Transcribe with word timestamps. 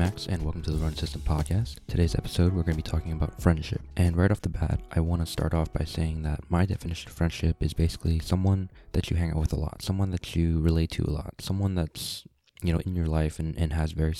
Max, 0.00 0.26
and 0.26 0.42
welcome 0.42 0.62
to 0.62 0.70
the 0.70 0.78
Run 0.78 0.96
System 0.96 1.20
Podcast. 1.20 1.76
Today's 1.86 2.14
episode, 2.14 2.54
we're 2.54 2.62
going 2.62 2.74
to 2.74 2.82
be 2.82 2.90
talking 2.90 3.12
about 3.12 3.38
friendship. 3.38 3.82
And 3.98 4.16
right 4.16 4.30
off 4.30 4.40
the 4.40 4.48
bat, 4.48 4.80
I 4.90 5.00
want 5.00 5.20
to 5.20 5.30
start 5.30 5.52
off 5.52 5.70
by 5.74 5.84
saying 5.84 6.22
that 6.22 6.40
my 6.48 6.64
definition 6.64 7.10
of 7.10 7.16
friendship 7.16 7.62
is 7.62 7.74
basically 7.74 8.18
someone 8.18 8.70
that 8.92 9.10
you 9.10 9.18
hang 9.18 9.32
out 9.32 9.36
with 9.36 9.52
a 9.52 9.60
lot, 9.60 9.82
someone 9.82 10.10
that 10.12 10.34
you 10.34 10.58
relate 10.58 10.90
to 10.92 11.04
a 11.04 11.10
lot, 11.12 11.34
someone 11.40 11.74
that's, 11.74 12.24
you 12.62 12.72
know, 12.72 12.78
in 12.86 12.96
your 12.96 13.08
life 13.08 13.38
and, 13.38 13.54
and 13.58 13.74
has 13.74 13.92
very 13.92 14.14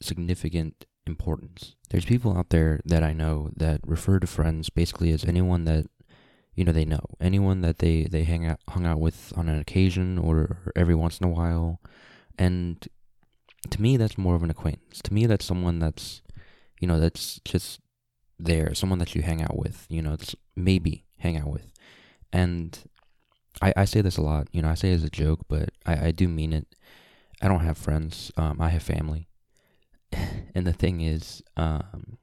significant 0.00 0.86
importance. 1.06 1.74
There's 1.90 2.06
people 2.06 2.34
out 2.34 2.48
there 2.48 2.80
that 2.86 3.02
I 3.02 3.12
know 3.12 3.50
that 3.58 3.82
refer 3.84 4.18
to 4.20 4.26
friends 4.26 4.70
basically 4.70 5.12
as 5.12 5.22
anyone 5.22 5.66
that, 5.66 5.84
you 6.54 6.64
know, 6.64 6.72
they 6.72 6.86
know, 6.86 7.04
anyone 7.20 7.60
that 7.60 7.80
they, 7.80 8.04
they 8.04 8.24
hang 8.24 8.46
out, 8.46 8.60
hung 8.70 8.86
out 8.86 9.00
with 9.00 9.34
on 9.36 9.50
an 9.50 9.60
occasion 9.60 10.16
or 10.16 10.72
every 10.74 10.94
once 10.94 11.20
in 11.20 11.26
a 11.26 11.30
while. 11.30 11.82
And 12.38 12.86
to 13.66 13.82
me 13.82 13.96
that's 13.96 14.18
more 14.18 14.34
of 14.34 14.42
an 14.42 14.50
acquaintance. 14.50 15.00
To 15.02 15.14
me 15.14 15.26
that's 15.26 15.44
someone 15.44 15.78
that's 15.78 16.22
you 16.80 16.88
know 16.88 17.00
that's 17.00 17.40
just 17.44 17.80
there 18.38 18.74
someone 18.74 18.98
that 18.98 19.14
you 19.14 19.22
hang 19.22 19.40
out 19.40 19.56
with 19.56 19.86
you 19.88 20.02
know 20.02 20.16
maybe 20.54 21.04
hang 21.18 21.36
out 21.36 21.48
with. 21.48 21.72
And 22.32 22.78
i 23.62 23.72
i 23.76 23.84
say 23.86 24.02
this 24.02 24.18
a 24.18 24.22
lot 24.22 24.48
you 24.52 24.60
know 24.60 24.68
i 24.68 24.74
say 24.74 24.90
it 24.90 24.96
as 24.96 25.04
a 25.04 25.08
joke 25.08 25.40
but 25.48 25.70
i 25.86 26.08
i 26.08 26.10
do 26.10 26.28
mean 26.28 26.52
it. 26.52 26.66
I 27.40 27.48
don't 27.48 27.60
have 27.60 27.78
friends. 27.78 28.32
Um 28.36 28.60
i 28.60 28.68
have 28.70 28.82
family. 28.82 29.28
And 30.54 30.66
the 30.66 30.72
thing 30.72 31.00
is 31.00 31.42
um 31.56 32.18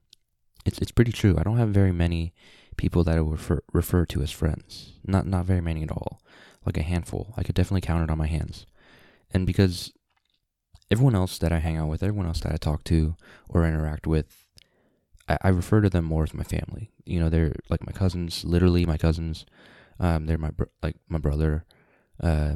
it's 0.66 0.80
it's 0.80 0.92
pretty 0.92 1.12
true. 1.12 1.36
I 1.38 1.44
don't 1.44 1.58
have 1.58 1.70
very 1.70 1.92
many 1.92 2.34
people 2.78 3.04
that 3.04 3.18
i 3.18 3.22
would 3.22 3.32
refer 3.32 3.62
refer 3.72 4.06
to 4.06 4.22
as 4.22 4.32
friends. 4.32 4.94
Not 5.06 5.26
not 5.28 5.46
very 5.46 5.62
many 5.62 5.84
at 5.84 5.92
all. 5.92 6.22
Like 6.66 6.78
a 6.78 6.84
handful. 6.84 7.34
I 7.38 7.44
could 7.44 7.56
definitely 7.56 7.82
count 7.82 8.04
it 8.04 8.12
on 8.12 8.18
my 8.18 8.28
hands. 8.28 8.66
And 9.32 9.46
because 9.46 9.92
everyone 10.94 11.16
else 11.16 11.40
that 11.40 11.52
I 11.52 11.58
hang 11.58 11.76
out 11.76 11.90
with, 11.90 12.04
everyone 12.04 12.28
else 12.28 12.42
that 12.42 12.54
I 12.54 12.58
talk 12.58 12.84
to 12.84 13.16
or 13.50 13.66
interact 13.66 14.06
with, 14.06 14.46
I, 15.28 15.40
I 15.42 15.50
refer 15.50 15.82
to 15.82 15.90
them 15.90 16.06
more 16.06 16.22
as 16.22 16.36
my 16.36 16.44
family. 16.44 16.92
You 17.04 17.20
know, 17.20 17.30
they're 17.30 17.56
like 17.68 17.84
my 17.84 17.92
cousins, 17.92 18.46
literally 18.46 18.86
my 18.86 18.98
cousins. 18.98 19.44
Um, 20.00 20.28
they're 20.28 20.38
my 20.38 20.52
br- 20.52 20.76
like 20.84 20.98
my 21.10 21.18
brother. 21.18 21.66
Uh, 22.22 22.56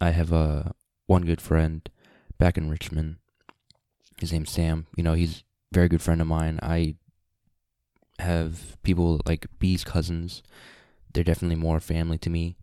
I 0.00 0.10
have 0.10 0.32
a 0.32 0.36
uh, 0.36 0.70
one 1.06 1.26
good 1.26 1.42
friend 1.42 1.86
back 2.38 2.56
in 2.56 2.70
Richmond. 2.70 3.16
His 4.18 4.32
name's 4.32 4.50
Sam. 4.50 4.86
You 4.96 5.04
know, 5.04 5.12
he's 5.12 5.40
a 5.40 5.74
very 5.74 5.88
good 5.88 6.00
friend 6.00 6.22
of 6.22 6.26
mine. 6.26 6.60
I 6.62 6.94
have 8.20 8.82
people 8.82 9.20
like 9.26 9.46
B's 9.58 9.84
cousins. 9.84 10.42
They're 11.12 11.24
definitely 11.24 11.56
more 11.56 11.78
family 11.78 12.16
to 12.18 12.30
me. 12.30 12.56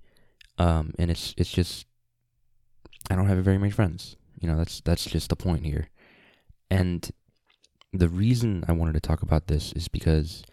Um, 0.58 0.96
and 0.98 1.12
it's 1.12 1.36
it's 1.38 1.52
just 1.52 1.86
I 3.12 3.16
don't 3.16 3.28
have 3.28 3.38
very 3.44 3.60
many 3.60 3.72
friends. 3.72 4.16
You 4.40 4.48
know, 4.48 4.58
that's 4.58 4.82
that's 4.82 5.06
just 5.06 5.30
the 5.30 5.36
point 5.36 5.66
here. 5.66 5.90
And 6.70 7.10
the 7.94 8.10
reason 8.10 8.64
I 8.68 8.74
wanted 8.74 8.94
to 8.94 9.00
talk 9.00 9.22
about 9.22 9.48
this 9.48 9.72
is 9.74 9.88
because 9.88 10.44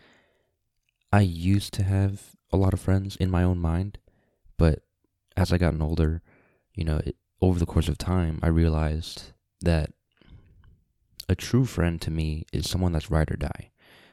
I 1.13 1.21
used 1.21 1.73
to 1.75 1.83
have 1.83 2.35
a 2.53 2.57
lot 2.57 2.73
of 2.73 2.81
friends 2.81 3.17
in 3.17 3.31
my 3.31 3.43
own 3.43 3.59
mind, 3.59 3.99
but 4.57 4.81
as 5.37 5.53
I 5.53 5.59
gotten 5.59 5.83
older, 5.83 6.23
you 6.75 6.85
know, 6.85 7.01
it, 7.05 7.17
over 7.41 7.59
the 7.59 7.67
course 7.67 7.89
of 7.89 7.99
time, 7.99 8.39
I 8.43 8.49
realized 8.49 9.33
that 9.61 9.91
a 11.29 11.35
true 11.35 11.65
friend 11.65 12.01
to 12.01 12.11
me 12.11 12.45
is 12.53 12.69
someone 12.69 12.93
that's 12.93 13.11
ride 13.11 13.31
or 13.31 13.37
die. 13.37 13.71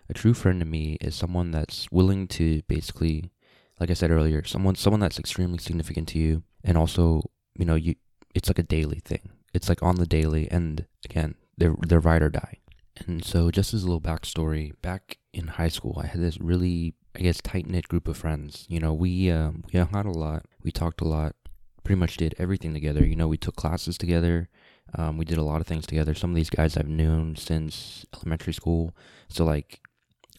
A 0.09 0.13
true 0.13 0.33
friend 0.33 0.59
to 0.59 0.65
me 0.65 0.97
is 0.99 1.15
someone 1.15 1.51
that's 1.51 1.91
willing 1.91 2.27
to 2.29 2.61
basically, 2.63 3.31
like 3.79 3.89
I 3.89 3.93
said 3.93 4.11
earlier, 4.11 4.43
someone 4.43 4.75
someone 4.75 4.99
that's 4.99 5.19
extremely 5.19 5.59
significant 5.59 6.09
to 6.09 6.19
you, 6.19 6.43
and 6.63 6.77
also, 6.77 7.21
you 7.57 7.65
know, 7.65 7.75
you 7.75 7.95
it's 8.33 8.49
like 8.49 8.59
a 8.59 8.63
daily 8.63 8.99
thing 9.03 9.29
it's 9.53 9.69
like 9.69 9.84
on 9.84 9.95
the 9.95 10.06
daily, 10.06 10.50
and 10.50 10.85
again, 11.06 11.35
they're 11.57 11.75
they're 11.88 12.00
ride 12.00 12.22
or 12.22 12.29
die. 12.29 12.57
And 12.97 13.23
so, 13.23 13.51
just 13.51 13.73
as 13.73 13.84
a 13.84 13.85
little 13.85 14.01
backstory, 14.01 14.73
back 14.81 15.17
in 15.34 15.47
high 15.47 15.69
school, 15.69 16.00
I 16.01 16.07
had 16.07 16.22
this 16.22 16.39
really, 16.39 16.94
I 17.16 17.19
guess, 17.19 17.41
tight 17.41 17.67
knit 17.67 17.88
group 17.88 18.07
of 18.07 18.17
friends. 18.17 18.66
You 18.69 18.79
know, 18.79 18.94
we 18.94 19.31
um, 19.31 19.63
we 19.72 19.79
hung 19.79 19.95
out 19.95 20.06
a 20.06 20.11
lot, 20.11 20.45
we 20.63 20.72
talked 20.72 21.01
a 21.01 21.07
lot, 21.07 21.35
pretty 21.84 22.00
much 22.00 22.17
did 22.17 22.35
everything 22.38 22.73
together. 22.73 23.06
You 23.06 23.16
know, 23.16 23.28
we 23.28 23.38
took 23.38 23.56
classes 23.56 23.97
together. 23.97 24.50
Um, 24.95 25.17
we 25.17 25.25
did 25.25 25.38
a 25.38 25.44
lot 25.44 25.61
of 25.61 25.67
things 25.67 25.88
together. 25.88 26.13
Some 26.13 26.31
of 26.31 26.35
these 26.35 26.50
guys 26.50 26.75
I've 26.75 26.88
known 26.88 27.35
since 27.38 28.06
elementary 28.13 28.53
school, 28.53 28.94
so 29.29 29.45
like 29.45 29.79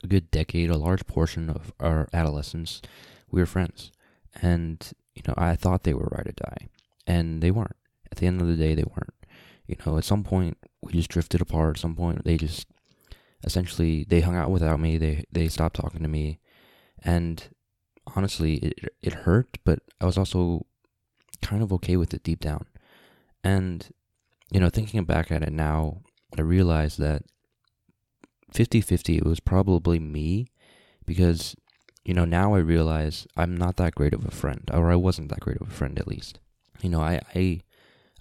a 0.04 0.06
good 0.06 0.30
decade, 0.30 0.68
a 0.68 0.76
large 0.76 1.06
portion 1.06 1.48
of 1.48 1.72
our 1.80 2.08
adolescence, 2.12 2.82
we 3.30 3.40
were 3.40 3.46
friends. 3.46 3.92
And 4.40 4.86
you 5.14 5.22
know, 5.26 5.34
I 5.36 5.56
thought 5.56 5.84
they 5.84 5.94
were 5.94 6.08
ride 6.10 6.26
or 6.28 6.32
die, 6.32 6.68
and 7.06 7.42
they 7.42 7.50
weren't 7.50 7.76
at 8.12 8.18
the 8.18 8.26
end 8.26 8.40
of 8.40 8.46
the 8.46 8.56
day, 8.56 8.74
they 8.74 8.84
weren't. 8.84 9.14
You 9.66 9.76
know, 9.84 9.96
at 9.96 10.04
some 10.04 10.22
point 10.22 10.58
we 10.82 10.92
just 10.92 11.10
drifted 11.10 11.40
apart. 11.40 11.76
At 11.76 11.80
some 11.80 11.96
point 11.96 12.24
they 12.24 12.36
just 12.36 12.68
essentially 13.42 14.04
they 14.04 14.20
hung 14.20 14.36
out 14.36 14.50
without 14.50 14.78
me. 14.78 14.98
They 14.98 15.24
they 15.32 15.48
stopped 15.48 15.76
talking 15.76 16.02
to 16.02 16.08
me, 16.08 16.38
and 17.02 17.48
honestly, 18.14 18.56
it 18.56 18.94
it 19.00 19.14
hurt. 19.14 19.58
But 19.64 19.80
I 19.98 20.04
was 20.04 20.18
also 20.18 20.66
kind 21.40 21.62
of 21.62 21.72
okay 21.72 21.96
with 21.96 22.12
it 22.12 22.22
deep 22.22 22.40
down. 22.40 22.66
And 23.42 23.88
you 24.50 24.60
know, 24.60 24.68
thinking 24.68 25.02
back 25.04 25.32
at 25.32 25.42
it 25.42 25.52
now, 25.52 26.02
I 26.36 26.42
realized 26.42 26.98
that 26.98 27.24
50-50 28.52 29.16
it 29.16 29.24
was 29.24 29.40
probably 29.40 29.98
me 29.98 30.48
because 31.06 31.56
you 32.04 32.12
know 32.12 32.26
now 32.26 32.54
I 32.54 32.58
realize 32.58 33.26
I'm 33.38 33.56
not 33.56 33.76
that 33.78 33.94
great 33.94 34.12
of 34.12 34.26
a 34.26 34.30
friend, 34.30 34.70
or 34.70 34.92
I 34.92 34.96
wasn't 34.96 35.30
that 35.30 35.40
great 35.40 35.62
of 35.62 35.68
a 35.68 35.78
friend 35.78 35.98
at 35.98 36.08
least. 36.08 36.40
You 36.82 36.90
know, 36.90 37.00
I 37.00 37.22
I 37.34 37.62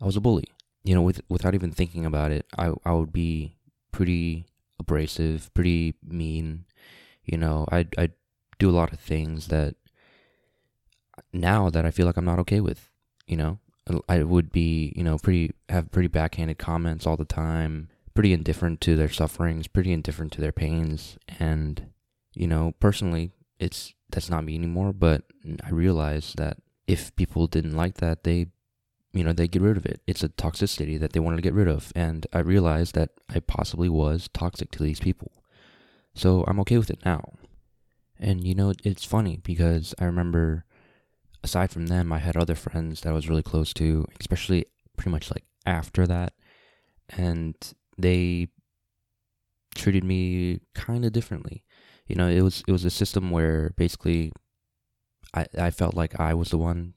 I 0.02 0.06
was 0.06 0.16
a 0.16 0.22
bully. 0.22 0.46
You 0.84 0.96
know, 0.96 1.02
with 1.02 1.22
without 1.30 1.54
even 1.54 1.72
thinking 1.72 2.06
about 2.06 2.32
it, 2.32 2.46
I 2.58 2.72
I 2.84 2.94
would 2.94 3.14
be 3.14 3.56
pretty 3.92 4.46
abrasive, 4.80 5.54
pretty 5.54 5.96
mean. 6.04 6.66
You 7.24 7.38
know, 7.38 7.68
I 7.72 7.88
I 7.98 8.10
do 8.58 8.70
a 8.70 8.72
lot 8.72 8.92
of 8.92 9.00
things 9.00 9.48
that 9.48 9.76
now 11.32 11.70
that 11.70 11.86
I 11.86 11.92
feel 11.92 12.06
like 12.06 12.18
I'm 12.18 12.26
not 12.26 12.40
okay 12.40 12.60
with. 12.60 12.90
You 13.28 13.38
know, 13.38 13.60
I 14.10 14.24
would 14.24 14.52
be 14.52 14.92
you 14.96 15.04
know 15.04 15.18
pretty 15.18 15.52
have 15.70 15.92
pretty 15.92 16.08
backhanded 16.08 16.58
comments 16.58 17.06
all 17.06 17.18
the 17.18 17.26
time, 17.26 17.90
pretty 18.16 18.34
indifferent 18.34 18.82
to 18.82 18.96
their 18.96 19.10
sufferings, 19.10 19.68
pretty 19.68 19.94
indifferent 19.94 20.32
to 20.34 20.42
their 20.42 20.52
pains, 20.52 21.18
and 21.40 21.92
you 22.34 22.48
know, 22.48 22.74
personally, 22.80 23.32
it's 23.60 23.94
that's 24.10 24.30
not 24.30 24.44
me 24.44 24.56
anymore. 24.56 24.94
But 24.94 25.24
I 25.64 25.70
realize 25.70 26.34
that 26.38 26.58
if 26.88 27.16
people 27.16 27.48
didn't 27.48 27.76
like 27.76 27.96
that, 27.96 28.24
they 28.24 28.48
you 29.14 29.24
know, 29.24 29.34
they 29.34 29.48
get 29.48 29.62
rid 29.62 29.78
of 29.78 29.86
it. 29.86 30.02
It's 30.08 30.24
a 30.24 30.30
toxicity 30.30 31.00
that 31.00 31.14
they 31.14 31.20
wanted 31.20 31.38
to 31.38 31.42
get 31.42 31.54
rid 31.54 31.68
of. 31.68 31.92
And 31.96 32.26
I 32.32 32.40
realized 32.40 32.96
that 32.96 33.10
I 33.30 33.40
possibly 33.40 33.90
was 33.90 34.30
toxic 34.34 34.72
to 34.72 34.84
these 34.84 35.00
people. 35.00 35.32
So 36.14 36.44
I'm 36.48 36.60
okay 36.62 36.78
with 36.78 36.90
it 36.90 37.04
now. 37.06 37.34
And, 38.20 38.46
you 38.46 38.56
know, 38.56 38.74
it's 38.84 39.04
funny 39.04 39.40
because 39.44 39.94
I 40.00 40.06
remember, 40.06 40.66
aside 41.44 41.72
from 41.72 41.88
them, 41.88 42.14
I 42.14 42.20
had 42.20 42.38
other 42.38 42.56
friends 42.56 43.02
that 43.02 43.10
I 43.10 43.14
was 43.14 43.28
really 43.28 43.44
close 43.44 43.74
to, 43.74 44.06
especially 44.20 44.66
pretty 44.96 45.10
much 45.12 45.32
like 45.32 45.44
after 45.66 46.08
that. 46.08 46.34
And 47.10 47.56
they 47.98 48.50
treated 49.76 50.04
me 50.04 50.62
kind 50.74 51.04
of 51.04 51.12
differently. 51.12 51.64
You 52.08 52.16
know, 52.16 52.28
it 52.28 52.42
was 52.42 52.64
it 52.68 52.72
was 52.72 52.86
a 52.86 52.90
system 52.90 53.32
where 53.32 53.72
basically 53.76 54.32
I 55.34 55.46
I 55.58 55.72
felt 55.72 55.96
like 55.96 56.20
I 56.20 56.34
was 56.34 56.50
the 56.50 56.58
one 56.58 56.94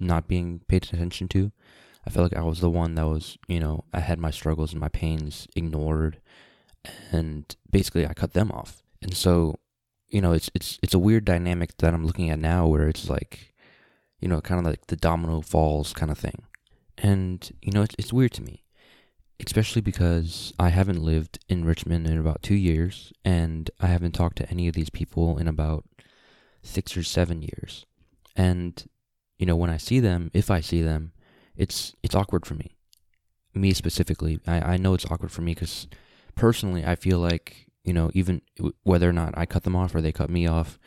not 0.00 0.28
being 0.28 0.60
paid 0.68 0.84
attention 0.84 1.28
to. 1.28 1.52
I 2.06 2.10
felt 2.10 2.32
like 2.32 2.40
I 2.40 2.44
was 2.44 2.60
the 2.60 2.70
one 2.70 2.94
that 2.94 3.06
was, 3.06 3.36
you 3.46 3.60
know, 3.60 3.84
I 3.92 4.00
had 4.00 4.18
my 4.18 4.30
struggles 4.30 4.72
and 4.72 4.80
my 4.80 4.88
pains 4.88 5.46
ignored 5.54 6.20
and 7.12 7.54
basically 7.70 8.06
I 8.06 8.14
cut 8.14 8.32
them 8.32 8.50
off. 8.50 8.82
And 9.02 9.14
so, 9.14 9.58
you 10.08 10.20
know, 10.20 10.32
it's 10.32 10.50
it's 10.54 10.78
it's 10.82 10.94
a 10.94 10.98
weird 10.98 11.24
dynamic 11.24 11.76
that 11.78 11.92
I'm 11.92 12.06
looking 12.06 12.30
at 12.30 12.38
now 12.38 12.66
where 12.66 12.88
it's 12.88 13.08
like, 13.08 13.54
you 14.18 14.28
know, 14.28 14.40
kind 14.40 14.58
of 14.58 14.66
like 14.66 14.86
the 14.86 14.96
domino 14.96 15.40
falls 15.40 15.92
kind 15.92 16.10
of 16.10 16.18
thing. 16.18 16.42
And, 16.98 17.50
you 17.62 17.72
know, 17.72 17.82
it's 17.82 17.94
it's 17.98 18.12
weird 18.12 18.32
to 18.32 18.42
me. 18.42 18.64
Especially 19.44 19.80
because 19.80 20.52
I 20.58 20.68
haven't 20.68 21.02
lived 21.02 21.38
in 21.48 21.64
Richmond 21.64 22.06
in 22.06 22.18
about 22.18 22.42
2 22.42 22.54
years 22.54 23.10
and 23.24 23.70
I 23.80 23.86
haven't 23.86 24.12
talked 24.12 24.36
to 24.36 24.50
any 24.50 24.68
of 24.68 24.74
these 24.74 24.90
people 24.90 25.38
in 25.38 25.48
about 25.48 25.86
6 26.62 26.94
or 26.94 27.02
7 27.02 27.40
years. 27.40 27.86
And 28.36 28.84
you 29.40 29.46
know, 29.46 29.56
when 29.56 29.70
I 29.70 29.78
see 29.78 30.00
them, 30.00 30.30
if 30.34 30.50
I 30.50 30.60
see 30.60 30.82
them, 30.82 31.12
it's 31.56 31.94
it's 32.02 32.14
awkward 32.14 32.44
for 32.44 32.54
me. 32.54 32.76
Me 33.54 33.72
specifically, 33.72 34.38
I 34.46 34.74
I 34.74 34.76
know 34.76 34.92
it's 34.92 35.10
awkward 35.10 35.32
for 35.32 35.40
me 35.40 35.54
because 35.54 35.88
personally, 36.34 36.84
I 36.84 36.94
feel 36.94 37.18
like 37.18 37.66
you 37.82 37.94
know, 37.94 38.10
even 38.12 38.42
whether 38.82 39.08
or 39.08 39.14
not 39.14 39.32
I 39.38 39.46
cut 39.46 39.62
them 39.62 39.74
off 39.74 39.94
or 39.94 40.02
they 40.02 40.12
cut 40.12 40.28
me 40.28 40.46
off, 40.46 40.78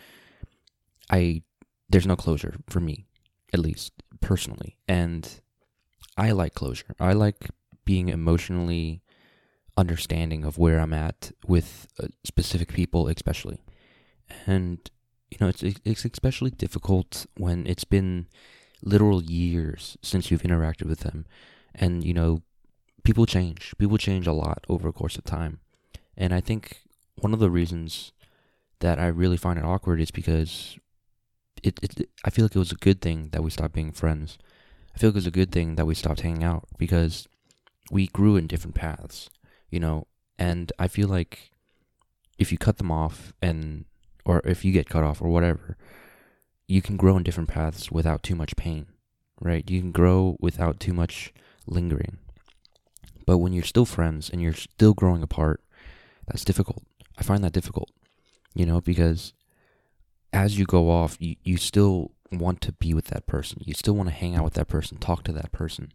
I 1.10 1.42
there's 1.90 2.06
no 2.06 2.16
closure 2.16 2.56
for 2.70 2.80
me, 2.80 3.08
at 3.52 3.60
least 3.60 3.92
personally, 4.22 4.78
and 4.88 5.28
I 6.16 6.30
like 6.30 6.54
closure. 6.54 6.94
I 7.00 7.14
like 7.14 7.50
being 7.86 8.10
emotionally 8.10 9.02
understanding 9.76 10.46
of 10.46 10.60
where 10.60 10.80
I'm 10.80 10.94
at 10.94 11.32
with 11.48 11.88
uh, 12.00 12.10
specific 12.24 12.72
people, 12.72 13.08
especially. 13.08 13.64
And 14.46 14.78
you 15.33 15.45
know, 15.45 15.50
it's 15.50 15.63
it's 15.63 16.06
especially 16.06 16.51
difficult 16.51 17.25
when 17.38 17.65
it's 17.68 17.83
been 17.83 18.27
literal 18.83 19.24
years 19.24 19.97
since 20.01 20.30
you've 20.30 20.44
interacted 20.44 20.88
with 20.88 21.00
them, 21.00 21.25
and 21.74 22.03
you 22.03 22.13
know, 22.13 22.41
people 23.03 23.25
change. 23.25 23.74
People 23.77 23.97
change 23.97 24.27
a 24.27 24.33
lot 24.33 24.65
over 24.69 24.88
a 24.88 24.94
course 24.94 25.18
of 25.18 25.24
time. 25.24 25.59
And 26.15 26.33
I 26.33 26.41
think 26.41 26.81
one 27.15 27.33
of 27.33 27.39
the 27.39 27.50
reasons 27.50 28.12
that 28.80 29.00
I 29.00 29.07
really 29.07 29.38
find 29.38 29.57
it 29.57 29.65
awkward 29.65 30.00
is 30.00 30.12
because 30.12 30.77
it, 31.63 31.80
it 31.81 32.09
I 32.24 32.30
feel 32.30 32.45
like 32.45 32.56
it 32.56 32.59
was 32.59 32.71
a 32.71 32.75
good 32.75 33.01
thing 33.01 33.30
that 33.31 33.44
we 33.44 33.50
stopped 33.50 33.74
being 33.74 33.91
friends. 33.91 34.38
I 34.95 35.00
feel 35.00 35.09
like 35.09 35.15
it 35.15 35.24
was 35.24 35.27
a 35.27 35.31
good 35.31 35.51
thing 35.51 35.75
that 35.75 35.88
we 35.88 35.95
stopped 35.95 36.21
hanging 36.21 36.44
out 36.44 36.68
because 36.77 37.27
we 37.89 38.07
grew 38.07 38.35
in 38.35 38.47
different 38.47 38.75
paths, 38.75 39.30
you 39.69 39.80
know, 39.80 40.07
and 40.38 40.71
I 40.77 40.88
feel 40.88 41.07
like 41.07 41.51
if 42.38 42.51
you 42.51 42.57
cut 42.57 42.77
them 42.77 42.91
off 42.91 43.33
and 43.41 43.85
or 44.25 44.42
if 44.46 44.64
you 44.64 44.72
get 44.72 44.90
cut 44.90 45.04
off 45.04 45.22
or 45.22 45.30
whatever, 45.30 45.78
you 46.68 46.81
can 46.81 46.98
grow 46.98 47.18
in 47.18 47.24
different 47.24 47.50
paths 47.50 47.92
without 47.92 48.24
too 48.24 48.36
much 48.36 48.56
pain, 48.56 48.88
right? 49.42 49.70
You 49.70 49.81
can 49.81 49.92
grow 49.92 50.38
without 50.40 50.80
too 50.80 50.94
much 50.94 51.34
lingering. 51.68 52.18
But 53.25 53.38
when 53.38 53.54
you're 53.54 53.64
still 53.64 53.86
friends 53.86 54.30
and 54.30 54.42
you're 54.42 54.54
still 54.54 54.94
growing 54.94 55.24
apart, 55.24 55.62
that's 56.28 56.46
difficult. 56.46 56.84
I 57.18 57.24
find 57.24 57.44
that 57.44 57.54
difficult, 57.54 57.90
you 58.54 58.66
know, 58.66 58.81
because 58.81 59.34
as 60.31 60.58
you 60.58 60.66
go 60.66 60.90
off, 60.90 61.18
you, 61.19 61.36
you 61.44 61.58
still 61.58 62.12
want 62.31 62.62
to 62.62 62.72
be 62.72 62.94
with 62.94 63.06
that 63.06 63.28
person. 63.28 63.62
You 63.64 63.74
still 63.74 63.94
want 63.94 64.10
to 64.10 64.16
hang 64.16 64.36
out 64.36 64.44
with 64.44 64.56
that 64.56 64.68
person, 64.68 64.98
talk 64.98 65.24
to 65.26 65.31
that 65.34 65.52
person. 65.52 65.92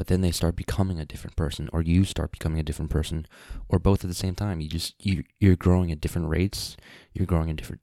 But 0.00 0.06
then 0.06 0.22
they 0.22 0.30
start 0.30 0.56
becoming 0.56 0.98
a 0.98 1.04
different 1.04 1.36
person 1.36 1.68
or 1.74 1.82
you 1.82 2.04
start 2.04 2.32
becoming 2.32 2.58
a 2.58 2.62
different 2.62 2.90
person 2.90 3.26
or 3.68 3.78
both 3.78 4.02
at 4.02 4.08
the 4.08 4.14
same 4.14 4.34
time. 4.34 4.58
You 4.58 4.66
just 4.66 4.94
you 4.98 5.24
you're 5.38 5.56
growing 5.56 5.92
at 5.92 6.00
different 6.00 6.30
rates. 6.30 6.78
You're 7.12 7.26
growing 7.26 7.50
in 7.50 7.56
different 7.56 7.82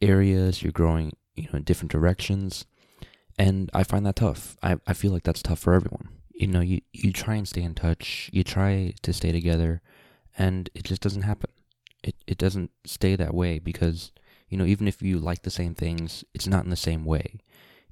areas, 0.00 0.62
you're 0.62 0.70
growing, 0.70 1.16
you 1.34 1.48
know, 1.48 1.56
in 1.56 1.64
different 1.64 1.90
directions. 1.90 2.66
And 3.36 3.68
I 3.74 3.82
find 3.82 4.06
that 4.06 4.14
tough. 4.14 4.56
I 4.62 4.76
I 4.86 4.92
feel 4.92 5.10
like 5.10 5.24
that's 5.24 5.42
tough 5.42 5.58
for 5.58 5.74
everyone. 5.74 6.10
You 6.32 6.46
know, 6.46 6.60
you 6.60 6.82
you 6.92 7.12
try 7.12 7.34
and 7.34 7.48
stay 7.48 7.62
in 7.62 7.74
touch, 7.74 8.30
you 8.32 8.44
try 8.44 8.94
to 9.02 9.12
stay 9.12 9.32
together 9.32 9.82
and 10.38 10.70
it 10.72 10.84
just 10.84 11.02
doesn't 11.02 11.22
happen. 11.22 11.50
It 12.04 12.14
it 12.28 12.38
doesn't 12.38 12.70
stay 12.84 13.16
that 13.16 13.34
way 13.34 13.58
because 13.58 14.12
you 14.48 14.56
know, 14.56 14.66
even 14.66 14.86
if 14.86 15.02
you 15.02 15.18
like 15.18 15.42
the 15.42 15.50
same 15.50 15.74
things, 15.74 16.22
it's 16.32 16.46
not 16.46 16.62
in 16.62 16.70
the 16.70 16.76
same 16.76 17.04
way. 17.04 17.40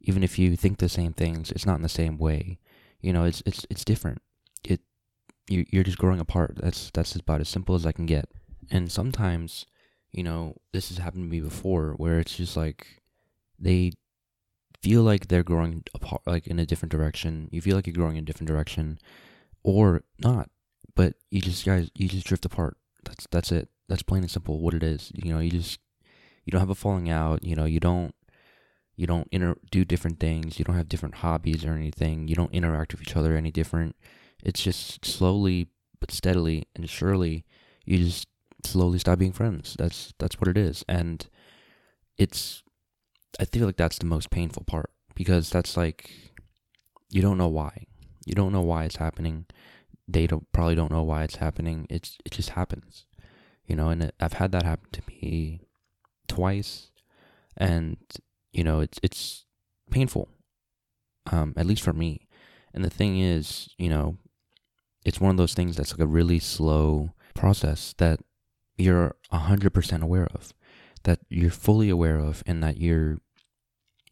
Even 0.00 0.22
if 0.22 0.38
you 0.38 0.54
think 0.54 0.78
the 0.78 0.88
same 0.88 1.12
things, 1.12 1.50
it's 1.50 1.66
not 1.66 1.74
in 1.74 1.82
the 1.82 1.88
same 1.88 2.18
way. 2.18 2.60
You 3.04 3.12
know, 3.12 3.24
it's 3.24 3.42
it's 3.44 3.66
it's 3.68 3.84
different. 3.84 4.22
It 4.64 4.80
you 5.46 5.66
you're 5.68 5.84
just 5.84 5.98
growing 5.98 6.20
apart. 6.20 6.56
That's 6.56 6.90
that's 6.94 7.14
about 7.14 7.42
as 7.42 7.50
simple 7.50 7.74
as 7.74 7.84
I 7.84 7.92
can 7.92 8.06
get. 8.06 8.30
And 8.70 8.90
sometimes, 8.90 9.66
you 10.10 10.22
know, 10.22 10.56
this 10.72 10.88
has 10.88 10.96
happened 10.96 11.24
to 11.24 11.28
me 11.28 11.40
before 11.40 11.92
where 11.98 12.18
it's 12.18 12.34
just 12.34 12.56
like 12.56 13.02
they 13.58 13.92
feel 14.80 15.02
like 15.02 15.28
they're 15.28 15.42
growing 15.42 15.84
apart 15.94 16.22
like 16.26 16.46
in 16.46 16.58
a 16.58 16.64
different 16.64 16.92
direction. 16.92 17.50
You 17.52 17.60
feel 17.60 17.76
like 17.76 17.86
you're 17.86 17.92
growing 17.92 18.16
in 18.16 18.22
a 18.22 18.26
different 18.26 18.48
direction 18.48 18.98
or 19.62 20.02
not. 20.18 20.48
But 20.94 21.16
you 21.30 21.42
just 21.42 21.66
guys 21.66 21.90
you 21.94 22.08
just 22.08 22.26
drift 22.26 22.46
apart. 22.46 22.78
That's 23.04 23.26
that's 23.30 23.52
it. 23.52 23.68
That's 23.86 24.02
plain 24.02 24.22
and 24.22 24.30
simple 24.30 24.60
what 24.60 24.72
it 24.72 24.82
is. 24.82 25.12
You 25.14 25.34
know, 25.34 25.40
you 25.40 25.50
just 25.50 25.78
you 26.46 26.52
don't 26.52 26.60
have 26.60 26.70
a 26.70 26.74
falling 26.74 27.10
out. 27.10 27.44
You 27.44 27.54
know, 27.54 27.66
you 27.66 27.80
don't 27.80 28.14
you 28.96 29.06
don't 29.06 29.28
inter- 29.32 29.56
do 29.70 29.84
different 29.84 30.20
things. 30.20 30.58
You 30.58 30.64
don't 30.64 30.76
have 30.76 30.88
different 30.88 31.16
hobbies 31.16 31.64
or 31.64 31.72
anything. 31.72 32.28
You 32.28 32.34
don't 32.34 32.52
interact 32.52 32.92
with 32.92 33.02
each 33.02 33.16
other 33.16 33.36
any 33.36 33.50
different. 33.50 33.96
It's 34.42 34.62
just 34.62 35.04
slowly 35.04 35.68
but 36.00 36.10
steadily 36.10 36.66
and 36.76 36.88
surely 36.88 37.44
you 37.84 37.98
just 37.98 38.28
slowly 38.64 38.98
stop 38.98 39.18
being 39.18 39.32
friends. 39.32 39.74
That's 39.78 40.12
that's 40.18 40.40
what 40.40 40.48
it 40.48 40.56
is. 40.56 40.84
And 40.88 41.26
it's 42.18 42.62
I 43.40 43.44
feel 43.44 43.66
like 43.66 43.76
that's 43.76 43.98
the 43.98 44.06
most 44.06 44.30
painful 44.30 44.64
part 44.64 44.90
because 45.14 45.50
that's 45.50 45.76
like 45.76 46.10
you 47.10 47.22
don't 47.22 47.38
know 47.38 47.48
why. 47.48 47.86
You 48.26 48.34
don't 48.34 48.52
know 48.52 48.62
why 48.62 48.84
it's 48.84 48.96
happening. 48.96 49.46
They 50.06 50.26
don't 50.26 50.50
probably 50.52 50.74
don't 50.74 50.90
know 50.90 51.02
why 51.02 51.24
it's 51.24 51.36
happening. 51.36 51.86
It's 51.90 52.18
it 52.24 52.32
just 52.32 52.50
happens. 52.50 53.06
You 53.66 53.76
know, 53.76 53.88
and 53.88 54.02
it, 54.04 54.14
I've 54.20 54.34
had 54.34 54.52
that 54.52 54.62
happen 54.62 54.90
to 54.92 55.02
me 55.08 55.60
twice, 56.28 56.90
and 57.56 57.96
you 58.54 58.64
know 58.64 58.80
it's 58.80 58.98
it's 59.02 59.44
painful, 59.90 60.28
um, 61.30 61.54
at 61.56 61.66
least 61.66 61.82
for 61.82 61.92
me. 61.92 62.26
And 62.72 62.84
the 62.84 62.90
thing 62.90 63.20
is, 63.20 63.68
you 63.78 63.88
know, 63.88 64.16
it's 65.04 65.20
one 65.20 65.30
of 65.30 65.36
those 65.36 65.54
things 65.54 65.76
that's 65.76 65.92
like 65.92 66.00
a 66.00 66.06
really 66.06 66.38
slow 66.38 67.14
process 67.34 67.94
that 67.98 68.20
you're 68.76 69.16
hundred 69.30 69.70
percent 69.74 70.02
aware 70.02 70.28
of, 70.34 70.52
that 71.02 71.20
you're 71.28 71.50
fully 71.50 71.90
aware 71.90 72.18
of, 72.18 72.42
and 72.46 72.62
that 72.62 72.78
you're 72.78 73.18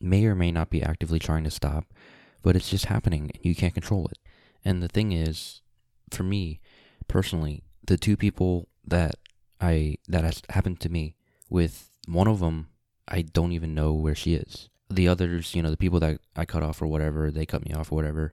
may 0.01 0.27
or 0.27 0.35
may 0.35 0.51
not 0.51 0.71
be 0.71 0.83
actively 0.83 1.19
trying 1.19 1.45
to 1.45 1.51
stop, 1.51 1.85
but 2.43 2.57
it's 2.57 2.71
just 2.71 2.87
happening 2.87 3.31
and 3.35 3.45
you 3.45 3.55
can't 3.55 3.75
control 3.75 4.07
it. 4.09 4.19
And 4.65 4.83
the 4.83 4.89
thing 4.89 5.13
is, 5.13 5.61
for 6.11 6.25
me 6.25 6.61
personally, 7.09 7.63
the 7.87 7.97
two 7.97 8.17
people 8.17 8.69
that 8.87 9.15
I 9.61 9.97
that 10.09 10.25
has 10.25 10.43
happened 10.51 10.81
to 10.81 10.89
me 10.89 11.17
with 11.49 11.91
one 12.09 12.29
of 12.29 12.41
them, 12.41 12.69
I 13.09 13.23
don't 13.23 13.53
even 13.53 13.75
know 13.75 13.93
where 13.93 14.15
she 14.15 14.35
is. 14.35 14.69
The 14.91 15.09
others, 15.09 15.55
you 15.55 15.63
know, 15.63 15.71
the 15.71 15.77
people 15.77 16.01
that 16.01 16.21
I 16.37 16.45
cut 16.45 16.63
off 16.63 16.83
or 16.83 16.87
whatever, 16.87 17.31
they 17.31 17.47
cut 17.47 17.65
me 17.67 17.75
off 17.75 17.91
or 17.91 17.97
whatever, 17.97 18.33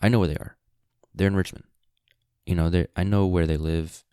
I 0.00 0.08
know 0.08 0.18
where 0.18 0.28
they 0.28 0.36
are. 0.36 0.56
They're 1.14 1.28
in 1.28 1.36
Richmond. 1.36 1.64
You 2.46 2.54
know, 2.54 2.70
they 2.70 2.86
I 2.96 3.04
know 3.04 3.26
where 3.26 3.46
they 3.46 3.56
live. 3.56 4.04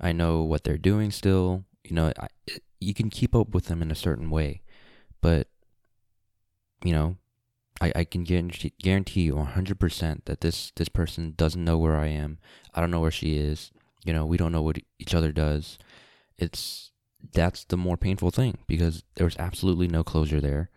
I 0.00 0.12
know 0.12 0.42
what 0.42 0.64
they're 0.64 0.78
doing 0.78 1.10
still. 1.10 1.64
You 1.82 1.94
know, 1.94 2.12
I, 2.18 2.28
you 2.80 2.94
can 2.94 3.10
keep 3.10 3.34
up 3.34 3.54
with 3.54 3.66
them 3.66 3.82
in 3.82 3.90
a 3.90 3.96
certain 3.96 4.30
way, 4.30 4.62
but 5.20 5.48
you 6.84 6.92
know, 6.92 7.16
I, 7.80 7.92
I 7.96 8.04
can 8.04 8.22
guarantee, 8.24 8.72
guarantee 8.80 9.22
you 9.22 9.34
100% 9.34 10.24
that 10.26 10.40
this, 10.40 10.70
this 10.76 10.88
person 10.88 11.34
doesn't 11.36 11.64
know 11.64 11.78
where 11.78 11.96
I 11.96 12.06
am. 12.06 12.38
I 12.74 12.80
don't 12.80 12.90
know 12.90 13.00
where 13.00 13.10
she 13.10 13.36
is. 13.36 13.72
You 14.04 14.12
know, 14.12 14.24
we 14.24 14.36
don't 14.36 14.52
know 14.52 14.62
what 14.62 14.78
each 14.98 15.14
other 15.14 15.32
does. 15.32 15.78
It's 16.38 16.92
that's 17.32 17.64
the 17.64 17.76
more 17.76 17.96
painful 17.96 18.30
thing 18.30 18.58
because 18.66 19.02
there 19.14 19.24
was 19.24 19.36
absolutely 19.38 19.88
no 19.88 20.04
closure 20.04 20.40
there. 20.40 20.70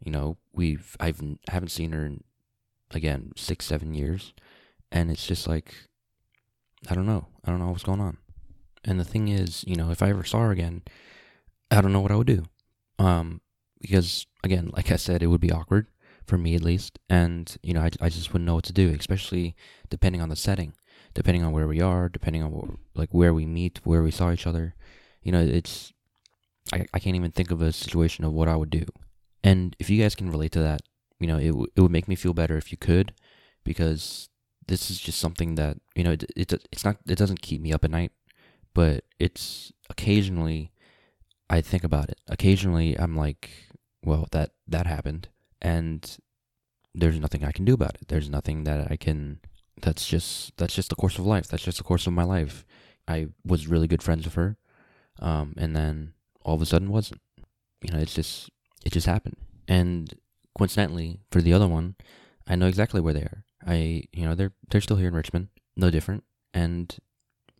You 0.00 0.12
know, 0.12 0.36
we've 0.52 0.96
I've 1.00 1.20
haven't 1.48 1.70
seen 1.70 1.92
her 1.92 2.04
in 2.04 2.24
again 2.92 3.32
six 3.36 3.66
seven 3.66 3.94
years, 3.94 4.32
and 4.92 5.10
it's 5.10 5.26
just 5.26 5.46
like 5.46 5.74
I 6.88 6.94
don't 6.94 7.06
know. 7.06 7.26
I 7.44 7.50
don't 7.50 7.58
know 7.58 7.70
what's 7.70 7.82
going 7.82 8.00
on. 8.00 8.18
And 8.84 9.00
the 9.00 9.04
thing 9.04 9.28
is, 9.28 9.64
you 9.66 9.76
know, 9.76 9.90
if 9.90 10.02
I 10.02 10.10
ever 10.10 10.24
saw 10.24 10.40
her 10.40 10.50
again, 10.50 10.82
I 11.70 11.80
don't 11.80 11.92
know 11.92 12.00
what 12.00 12.12
I 12.12 12.16
would 12.16 12.26
do. 12.26 12.44
Um, 12.98 13.40
because 13.80 14.26
again, 14.44 14.70
like 14.74 14.90
I 14.90 14.96
said, 14.96 15.22
it 15.22 15.26
would 15.26 15.40
be 15.40 15.52
awkward 15.52 15.88
for 16.26 16.38
me 16.38 16.54
at 16.54 16.62
least, 16.62 16.98
and 17.08 17.56
you 17.62 17.74
know, 17.74 17.80
I 17.80 17.90
I 18.00 18.08
just 18.08 18.32
wouldn't 18.32 18.46
know 18.46 18.54
what 18.54 18.64
to 18.64 18.72
do, 18.72 18.94
especially 18.98 19.56
depending 19.90 20.20
on 20.20 20.28
the 20.28 20.36
setting, 20.36 20.74
depending 21.14 21.42
on 21.42 21.52
where 21.52 21.66
we 21.66 21.80
are, 21.80 22.08
depending 22.08 22.42
on 22.42 22.52
what, 22.52 22.70
like 22.94 23.10
where 23.10 23.34
we 23.34 23.46
meet, 23.46 23.80
where 23.84 24.02
we 24.02 24.10
saw 24.10 24.30
each 24.30 24.46
other 24.46 24.74
you 25.28 25.32
know, 25.32 25.42
it's 25.42 25.92
I, 26.72 26.86
I 26.94 26.98
can't 26.98 27.14
even 27.14 27.32
think 27.32 27.50
of 27.50 27.60
a 27.60 27.70
situation 27.70 28.24
of 28.24 28.32
what 28.32 28.48
I 28.48 28.56
would 28.56 28.70
do. 28.70 28.86
And 29.44 29.76
if 29.78 29.90
you 29.90 30.00
guys 30.02 30.14
can 30.14 30.30
relate 30.30 30.52
to 30.52 30.60
that, 30.60 30.80
you 31.20 31.26
know, 31.26 31.36
it 31.36 31.48
w- 31.48 31.66
it 31.76 31.80
would 31.82 31.90
make 31.90 32.08
me 32.08 32.14
feel 32.14 32.32
better 32.32 32.56
if 32.56 32.72
you 32.72 32.78
could, 32.78 33.12
because 33.62 34.30
this 34.68 34.90
is 34.90 34.98
just 34.98 35.18
something 35.18 35.54
that 35.56 35.76
you 35.94 36.02
know 36.02 36.12
it, 36.12 36.24
it 36.34 36.66
it's 36.72 36.82
not 36.82 36.96
it 37.06 37.18
doesn't 37.18 37.42
keep 37.42 37.60
me 37.60 37.74
up 37.74 37.84
at 37.84 37.90
night, 37.90 38.12
but 38.72 39.04
it's 39.18 39.70
occasionally 39.90 40.72
I 41.50 41.60
think 41.60 41.84
about 41.84 42.08
it. 42.08 42.18
Occasionally 42.26 42.98
I'm 42.98 43.14
like, 43.14 43.50
well, 44.02 44.28
that 44.32 44.52
that 44.66 44.86
happened, 44.86 45.28
and 45.60 46.00
there's 46.94 47.20
nothing 47.20 47.44
I 47.44 47.52
can 47.52 47.66
do 47.66 47.74
about 47.74 47.96
it. 48.00 48.08
There's 48.08 48.30
nothing 48.30 48.64
that 48.64 48.90
I 48.90 48.96
can. 48.96 49.40
That's 49.82 50.08
just 50.08 50.56
that's 50.56 50.74
just 50.74 50.88
the 50.88 50.96
course 50.96 51.18
of 51.18 51.26
life. 51.26 51.48
That's 51.48 51.64
just 51.64 51.76
the 51.76 51.84
course 51.84 52.06
of 52.06 52.14
my 52.14 52.24
life. 52.24 52.64
I 53.06 53.28
was 53.44 53.66
really 53.66 53.88
good 53.88 54.02
friends 54.02 54.24
with 54.24 54.36
her 54.36 54.56
um, 55.20 55.54
and 55.56 55.74
then 55.74 56.14
all 56.42 56.54
of 56.54 56.62
a 56.62 56.66
sudden 56.66 56.90
wasn't. 56.90 57.20
You 57.82 57.92
know, 57.92 58.00
it's 58.00 58.14
just 58.14 58.50
it 58.84 58.92
just 58.92 59.06
happened. 59.06 59.36
And 59.66 60.12
coincidentally, 60.56 61.20
for 61.30 61.40
the 61.40 61.52
other 61.52 61.68
one, 61.68 61.96
I 62.46 62.56
know 62.56 62.66
exactly 62.66 63.00
where 63.00 63.14
they 63.14 63.22
are. 63.22 63.44
I 63.66 64.04
you 64.12 64.24
know 64.24 64.34
they're 64.34 64.52
they're 64.70 64.80
still 64.80 64.96
here 64.96 65.08
in 65.08 65.14
Richmond, 65.14 65.48
no 65.76 65.90
different. 65.90 66.24
And 66.54 66.94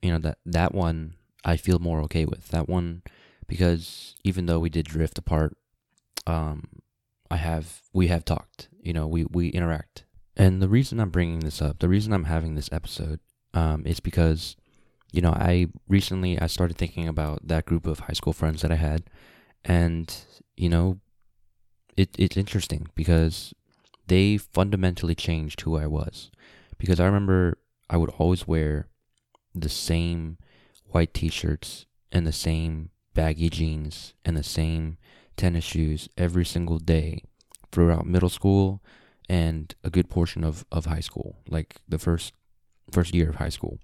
you 0.02 0.10
know 0.10 0.18
that 0.18 0.38
that 0.46 0.74
one 0.74 1.14
I 1.44 1.56
feel 1.56 1.78
more 1.78 2.00
okay 2.02 2.24
with 2.24 2.48
that 2.48 2.68
one 2.68 3.02
because 3.46 4.14
even 4.24 4.46
though 4.46 4.58
we 4.58 4.70
did 4.70 4.86
drift 4.86 5.18
apart, 5.18 5.56
um, 6.26 6.64
I 7.30 7.36
have 7.36 7.82
we 7.92 8.08
have 8.08 8.24
talked. 8.24 8.68
You 8.80 8.92
know, 8.92 9.06
we 9.06 9.24
we 9.24 9.48
interact. 9.48 10.04
And 10.36 10.62
the 10.62 10.68
reason 10.68 11.00
I'm 11.00 11.10
bringing 11.10 11.40
this 11.40 11.60
up, 11.60 11.80
the 11.80 11.88
reason 11.88 12.12
I'm 12.12 12.24
having 12.24 12.54
this 12.54 12.68
episode, 12.70 13.18
um, 13.54 13.84
is 13.84 13.98
because 13.98 14.56
you 15.12 15.22
know, 15.22 15.30
I 15.32 15.68
recently 15.88 16.38
I 16.40 16.46
started 16.46 16.76
thinking 16.76 17.08
about 17.08 17.48
that 17.48 17.64
group 17.64 17.86
of 17.86 18.00
high 18.00 18.12
school 18.12 18.32
friends 18.32 18.62
that 18.62 18.72
I 18.72 18.76
had, 18.76 19.04
and 19.64 20.14
you 20.56 20.68
know, 20.68 20.98
it 21.96 22.10
it's 22.18 22.36
interesting 22.36 22.88
because 22.94 23.54
they 24.06 24.36
fundamentally 24.36 25.14
changed 25.14 25.62
who 25.62 25.76
I 25.76 25.86
was. 25.86 26.30
Because 26.76 27.00
I 27.00 27.06
remember 27.06 27.58
I 27.90 27.96
would 27.96 28.10
always 28.18 28.46
wear 28.46 28.88
the 29.54 29.68
same 29.68 30.38
white 30.86 31.14
t-shirts 31.14 31.86
and 32.12 32.26
the 32.26 32.32
same 32.32 32.90
baggy 33.14 33.50
jeans 33.50 34.14
and 34.24 34.36
the 34.36 34.42
same 34.42 34.96
tennis 35.36 35.64
shoes 35.64 36.08
every 36.16 36.44
single 36.44 36.78
day 36.78 37.22
throughout 37.72 38.06
middle 38.06 38.28
school 38.28 38.82
and 39.28 39.74
a 39.82 39.90
good 39.90 40.08
portion 40.08 40.44
of, 40.44 40.64
of 40.70 40.86
high 40.86 41.00
school. 41.00 41.36
Like 41.48 41.76
the 41.88 41.98
first 41.98 42.32
first 42.90 43.14
year 43.14 43.30
of 43.30 43.36
high 43.36 43.50
school, 43.50 43.78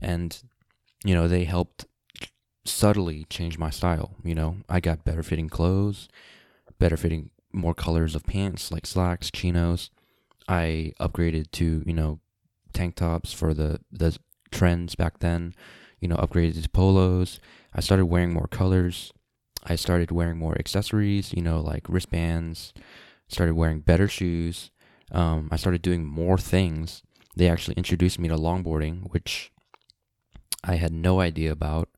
and 0.00 0.42
you 1.04 1.14
know 1.14 1.28
they 1.28 1.44
helped 1.44 1.86
subtly 2.64 3.26
change 3.28 3.58
my 3.58 3.70
style. 3.70 4.14
You 4.22 4.34
know, 4.34 4.58
I 4.68 4.80
got 4.80 5.04
better 5.04 5.22
fitting 5.22 5.48
clothes, 5.48 6.08
better 6.78 6.96
fitting 6.96 7.30
more 7.52 7.74
colors 7.74 8.14
of 8.14 8.24
pants 8.24 8.70
like 8.70 8.86
slacks, 8.86 9.30
chinos. 9.30 9.90
I 10.48 10.92
upgraded 11.00 11.50
to 11.52 11.82
you 11.84 11.92
know 11.92 12.20
tank 12.72 12.96
tops 12.96 13.32
for 13.32 13.54
the 13.54 13.80
the 13.90 14.16
trends 14.50 14.94
back 14.94 15.18
then. 15.18 15.54
You 16.00 16.08
know, 16.08 16.16
upgraded 16.16 16.60
to 16.62 16.68
polos. 16.68 17.38
I 17.72 17.80
started 17.80 18.06
wearing 18.06 18.32
more 18.32 18.48
colors. 18.48 19.12
I 19.64 19.76
started 19.76 20.10
wearing 20.10 20.38
more 20.38 20.56
accessories. 20.58 21.32
You 21.32 21.42
know, 21.42 21.60
like 21.60 21.88
wristbands. 21.88 22.72
Started 23.28 23.54
wearing 23.54 23.80
better 23.80 24.08
shoes. 24.08 24.70
Um, 25.10 25.48
I 25.50 25.56
started 25.56 25.82
doing 25.82 26.04
more 26.04 26.38
things. 26.38 27.02
They 27.34 27.48
actually 27.48 27.74
introduced 27.74 28.18
me 28.18 28.28
to 28.28 28.36
longboarding, 28.36 29.10
which 29.12 29.52
I 30.64 30.76
had 30.76 30.92
no 30.92 31.20
idea 31.20 31.52
about. 31.52 31.88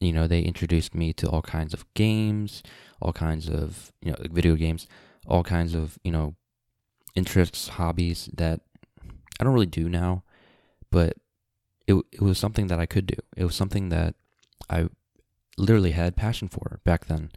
You 0.00 0.12
know, 0.12 0.26
they 0.28 0.42
introduced 0.42 0.94
me 0.94 1.12
to 1.14 1.28
all 1.28 1.42
kinds 1.42 1.74
of 1.74 1.84
games, 1.94 2.62
all 3.02 3.12
kinds 3.12 3.48
of 3.48 3.92
you 4.00 4.12
know 4.12 4.18
video 4.30 4.54
games, 4.54 4.86
all 5.26 5.42
kinds 5.42 5.74
of 5.74 5.98
you 6.04 6.12
know 6.12 6.36
interests, 7.14 7.68
hobbies 7.68 8.30
that 8.34 8.60
I 9.40 9.44
don't 9.44 9.54
really 9.54 9.66
do 9.66 9.88
now, 9.88 10.22
but 10.90 11.16
it 11.86 11.94
it 12.12 12.22
was 12.22 12.38
something 12.38 12.68
that 12.68 12.78
I 12.78 12.86
could 12.86 13.06
do. 13.06 13.16
It 13.36 13.44
was 13.44 13.56
something 13.56 13.88
that 13.88 14.14
I 14.70 14.88
literally 15.56 15.92
had 15.92 16.16
passion 16.16 16.48
for 16.48 16.80
back 16.84 17.06
then, 17.06 17.30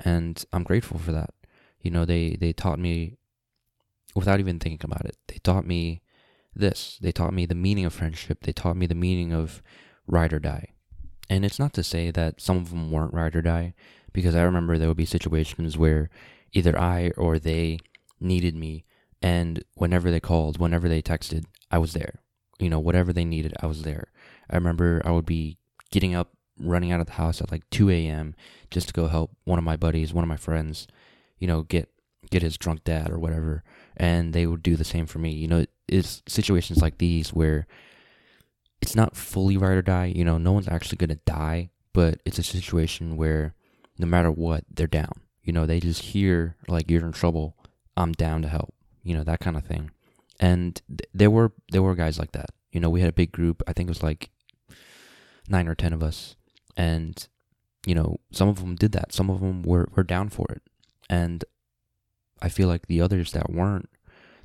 and 0.00 0.42
I'm 0.52 0.64
grateful 0.64 0.98
for 0.98 1.12
that. 1.12 1.34
You 1.82 1.90
know, 1.90 2.04
they 2.04 2.36
they 2.40 2.52
taught 2.52 2.78
me 2.78 3.16
without 4.14 4.40
even 4.40 4.58
thinking 4.58 4.90
about 4.90 5.04
it. 5.04 5.16
They 5.28 5.38
taught 5.42 5.66
me 5.66 6.02
this. 6.54 6.98
They 7.00 7.12
taught 7.12 7.34
me 7.34 7.46
the 7.46 7.54
meaning 7.54 7.84
of 7.84 7.92
friendship. 7.92 8.42
They 8.42 8.52
taught 8.52 8.76
me 8.76 8.86
the 8.86 8.94
meaning 8.94 9.32
of 9.32 9.62
ride 10.08 10.32
or 10.32 10.40
die. 10.40 10.72
And 11.30 11.44
it's 11.44 11.58
not 11.58 11.72
to 11.74 11.84
say 11.84 12.10
that 12.10 12.40
some 12.40 12.56
of 12.56 12.70
them 12.70 12.90
weren't 12.90 13.14
ride 13.14 13.36
or 13.36 13.42
die, 13.42 13.74
because 14.12 14.34
I 14.34 14.42
remember 14.42 14.78
there 14.78 14.88
would 14.88 14.96
be 14.96 15.06
situations 15.06 15.76
where 15.76 16.10
either 16.52 16.78
I 16.78 17.12
or 17.16 17.38
they 17.38 17.78
needed 18.18 18.56
me, 18.56 18.84
and 19.22 19.62
whenever 19.74 20.10
they 20.10 20.20
called, 20.20 20.58
whenever 20.58 20.88
they 20.88 21.02
texted, 21.02 21.44
I 21.70 21.78
was 21.78 21.92
there. 21.92 22.20
You 22.58 22.70
know, 22.70 22.80
whatever 22.80 23.12
they 23.12 23.24
needed, 23.24 23.54
I 23.60 23.66
was 23.66 23.82
there. 23.82 24.10
I 24.50 24.56
remember 24.56 25.02
I 25.04 25.12
would 25.12 25.26
be 25.26 25.58
getting 25.90 26.14
up, 26.14 26.32
running 26.58 26.90
out 26.90 27.00
of 27.00 27.06
the 27.06 27.12
house 27.12 27.40
at 27.40 27.52
like 27.52 27.68
2 27.70 27.90
a.m. 27.90 28.34
just 28.70 28.88
to 28.88 28.94
go 28.94 29.06
help 29.06 29.30
one 29.44 29.58
of 29.58 29.64
my 29.64 29.76
buddies, 29.76 30.12
one 30.12 30.24
of 30.24 30.28
my 30.28 30.36
friends, 30.36 30.88
you 31.38 31.46
know, 31.46 31.62
get 31.62 31.88
get 32.30 32.42
his 32.42 32.58
drunk 32.58 32.84
dad 32.84 33.10
or 33.10 33.18
whatever, 33.18 33.62
and 33.96 34.32
they 34.32 34.46
would 34.46 34.62
do 34.62 34.76
the 34.76 34.84
same 34.84 35.06
for 35.06 35.18
me. 35.18 35.30
You 35.30 35.48
know, 35.48 35.64
it's 35.86 36.22
situations 36.26 36.82
like 36.82 36.98
these 36.98 37.32
where 37.32 37.66
it's 38.80 38.94
not 38.94 39.16
fully 39.16 39.56
ride 39.56 39.76
or 39.76 39.82
die. 39.82 40.12
You 40.14 40.24
know, 40.24 40.38
no 40.38 40.52
one's 40.52 40.68
actually 40.68 40.98
gonna 40.98 41.20
die, 41.26 41.70
but 41.92 42.20
it's 42.24 42.38
a 42.38 42.42
situation 42.42 43.16
where 43.16 43.54
no 43.98 44.06
matter 44.06 44.30
what, 44.30 44.64
they're 44.70 44.86
down. 44.86 45.12
You 45.42 45.52
know, 45.52 45.66
they 45.66 45.80
just 45.80 46.02
hear 46.02 46.56
like 46.68 46.90
you're 46.90 47.04
in 47.04 47.12
trouble. 47.12 47.56
I'm 47.96 48.12
down 48.12 48.42
to 48.42 48.48
help. 48.48 48.74
You 49.02 49.16
know 49.16 49.24
that 49.24 49.40
kind 49.40 49.56
of 49.56 49.64
thing. 49.64 49.90
And 50.38 50.80
th- 50.88 51.08
there 51.12 51.30
were 51.30 51.52
there 51.70 51.82
were 51.82 51.94
guys 51.94 52.18
like 52.18 52.32
that. 52.32 52.50
You 52.70 52.80
know, 52.80 52.90
we 52.90 53.00
had 53.00 53.08
a 53.08 53.14
big 53.14 53.32
group. 53.32 53.62
I 53.66 53.72
think 53.72 53.88
it 53.88 53.90
was 53.90 54.02
like 54.02 54.30
nine 55.48 55.68
or 55.68 55.74
ten 55.74 55.92
of 55.92 56.02
us, 56.02 56.36
and 56.76 57.26
you 57.86 57.94
know, 57.94 58.20
some 58.30 58.48
of 58.48 58.60
them 58.60 58.76
did 58.76 58.92
that. 58.92 59.12
Some 59.12 59.30
of 59.30 59.40
them 59.40 59.62
were 59.62 59.88
were 59.96 60.04
down 60.04 60.28
for 60.28 60.46
it, 60.50 60.62
and 61.08 61.44
I 62.40 62.48
feel 62.48 62.68
like 62.68 62.86
the 62.86 63.00
others 63.00 63.32
that 63.32 63.50
weren't, 63.50 63.88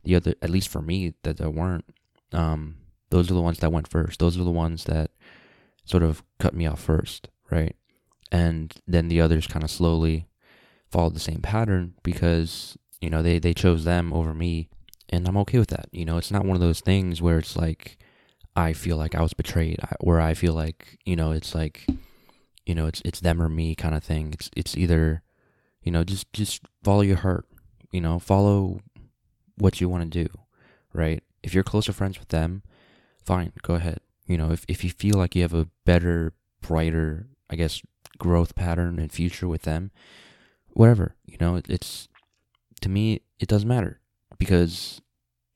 the 0.04 0.16
other 0.16 0.36
at 0.42 0.50
least 0.50 0.70
for 0.70 0.82
me 0.82 1.14
that, 1.24 1.38
that 1.38 1.52
weren't, 1.52 1.86
um, 2.32 2.78
those 3.14 3.30
are 3.30 3.36
the 3.36 3.42
ones 3.42 3.60
that 3.60 3.72
went 3.72 3.88
first. 3.88 4.20
Those 4.20 4.40
are 4.40 4.44
the 4.44 4.50
ones 4.50 4.86
that 4.86 5.12
sort 5.86 6.02
of 6.02 6.24
cut 6.40 6.56
me 6.56 6.66
off 6.66 6.82
first, 6.82 7.28
right? 7.52 7.76
And 8.32 8.74
then 8.88 9.08
the 9.08 9.22
others 9.22 9.46
kind 9.46 9.64
of 9.64 9.70
slowly 9.70 10.26
followed 10.90 11.14
the 11.14 11.20
same 11.20 11.40
pattern 11.40 11.94
because, 12.02 12.76
you 13.02 13.12
know, 13.12 13.22
they, 13.22 13.38
they 13.38 13.54
chose 13.54 13.84
them 13.84 14.12
over 14.12 14.34
me. 14.34 14.68
And 15.10 15.28
I'm 15.28 15.38
okay 15.38 15.60
with 15.60 15.70
that. 15.70 15.90
You 15.92 16.06
know, 16.06 16.18
it's 16.18 16.32
not 16.32 16.44
one 16.44 16.56
of 16.56 16.62
those 16.62 16.82
things 16.82 17.22
where 17.22 17.38
it's 17.38 17.56
like, 17.56 18.00
I 18.56 18.74
feel 18.74 18.98
like 18.98 19.14
I 19.14 19.22
was 19.22 19.34
betrayed, 19.34 19.80
where 20.00 20.20
I 20.20 20.34
feel 20.34 20.54
like, 20.54 20.98
you 21.06 21.16
know, 21.16 21.32
it's 21.32 21.54
like, 21.54 21.86
you 22.66 22.74
know, 22.74 22.88
it's 22.88 23.02
it's 23.06 23.20
them 23.20 23.40
or 23.44 23.50
me 23.50 23.76
kind 23.76 23.94
of 23.94 24.04
thing. 24.04 24.34
It's 24.34 24.50
it's 24.56 24.76
either, 24.76 25.22
you 25.84 25.92
know, 25.92 26.04
just 26.04 26.34
just 26.34 26.62
follow 26.84 27.02
your 27.02 27.18
heart, 27.18 27.46
you 27.92 28.02
know, 28.02 28.18
follow 28.18 28.80
what 29.60 29.80
you 29.80 29.88
want 29.88 30.12
to 30.12 30.24
do, 30.24 30.30
right? 30.94 31.22
If 31.44 31.54
you're 31.54 31.64
closer 31.64 31.94
friends 31.94 32.18
with 32.18 32.30
them, 32.30 32.64
fine, 33.26 33.52
go 33.62 33.76
ahead. 33.76 34.00
You 34.26 34.38
know, 34.38 34.52
if, 34.52 34.66
if 34.68 34.84
you 34.84 34.90
feel 34.90 35.18
like 35.18 35.36
you 35.36 35.42
have 35.42 35.54
a 35.54 35.68
better, 35.86 36.34
brighter, 36.62 37.28
I 37.50 37.56
guess, 37.56 37.82
growth 38.18 38.56
pattern 38.56 39.00
and 39.00 39.12
future 39.12 39.48
with 39.48 39.64
them, 39.64 39.92
whatever, 40.72 41.16
you 41.26 41.38
know, 41.40 41.56
it, 41.56 41.66
it's, 41.70 42.08
to 42.82 42.90
me, 42.90 43.22
it 43.40 43.48
doesn't 43.48 43.68
matter 43.68 44.00
because, 44.38 45.02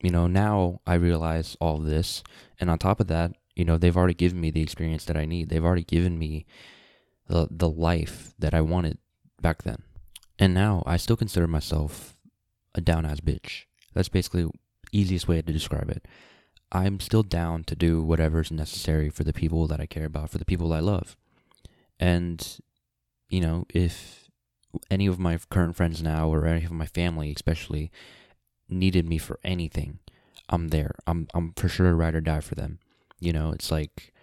you 0.01 0.09
know, 0.09 0.27
now 0.27 0.81
I 0.85 0.95
realize 0.95 1.55
all 1.61 1.77
this. 1.77 2.23
And 2.59 2.69
on 2.69 2.77
top 2.77 2.99
of 2.99 3.07
that, 3.07 3.33
you 3.55 3.65
know, 3.65 3.77
they've 3.77 3.97
already 3.97 4.13
given 4.13 4.39
me 4.39 4.51
the 4.51 4.61
experience 4.61 5.05
that 5.05 5.17
I 5.17 5.25
need. 5.25 5.49
They've 5.49 5.65
already 5.65 5.83
given 5.83 6.19
me 6.19 6.45
the, 7.27 7.47
the 7.49 7.69
life 7.69 8.33
that 8.37 8.53
I 8.53 8.61
wanted 8.61 8.97
back 9.41 9.63
then. 9.63 9.81
And 10.39 10.53
now 10.53 10.83
I 10.85 10.97
still 10.97 11.17
consider 11.17 11.47
myself 11.47 12.17
a 12.75 12.81
down 12.81 13.05
ass 13.05 13.19
bitch. 13.19 13.63
That's 13.93 14.09
basically 14.09 14.45
easiest 14.91 15.27
way 15.27 15.41
to 15.41 15.53
describe 15.53 15.89
it. 15.89 16.05
I'm 16.71 16.99
still 16.99 17.23
down 17.23 17.63
to 17.65 17.75
do 17.75 18.01
whatever's 18.01 18.51
necessary 18.51 19.09
for 19.09 19.23
the 19.23 19.33
people 19.33 19.67
that 19.67 19.79
I 19.79 19.85
care 19.85 20.05
about, 20.05 20.29
for 20.29 20.37
the 20.37 20.45
people 20.45 20.73
I 20.73 20.79
love. 20.79 21.15
And, 21.99 22.59
you 23.29 23.41
know, 23.41 23.65
if 23.73 24.29
any 24.91 25.07
of 25.07 25.17
my 25.17 25.39
current 25.49 25.75
friends 25.75 26.03
now 26.03 26.29
or 26.29 26.45
any 26.45 26.65
of 26.65 26.71
my 26.71 26.85
family 26.85 27.31
especially 27.33 27.91
needed 28.69 29.07
me 29.07 29.17
for 29.17 29.39
anything, 29.43 29.99
I'm 30.49 30.69
there. 30.69 30.95
I'm 31.05 31.27
I'm 31.33 31.53
for 31.55 31.69
sure 31.69 31.89
a 31.89 31.93
ride 31.93 32.15
or 32.15 32.21
die 32.21 32.41
for 32.41 32.55
them. 32.55 32.79
You 33.19 33.33
know, 33.33 33.51
it's 33.51 33.71
like 33.71 34.13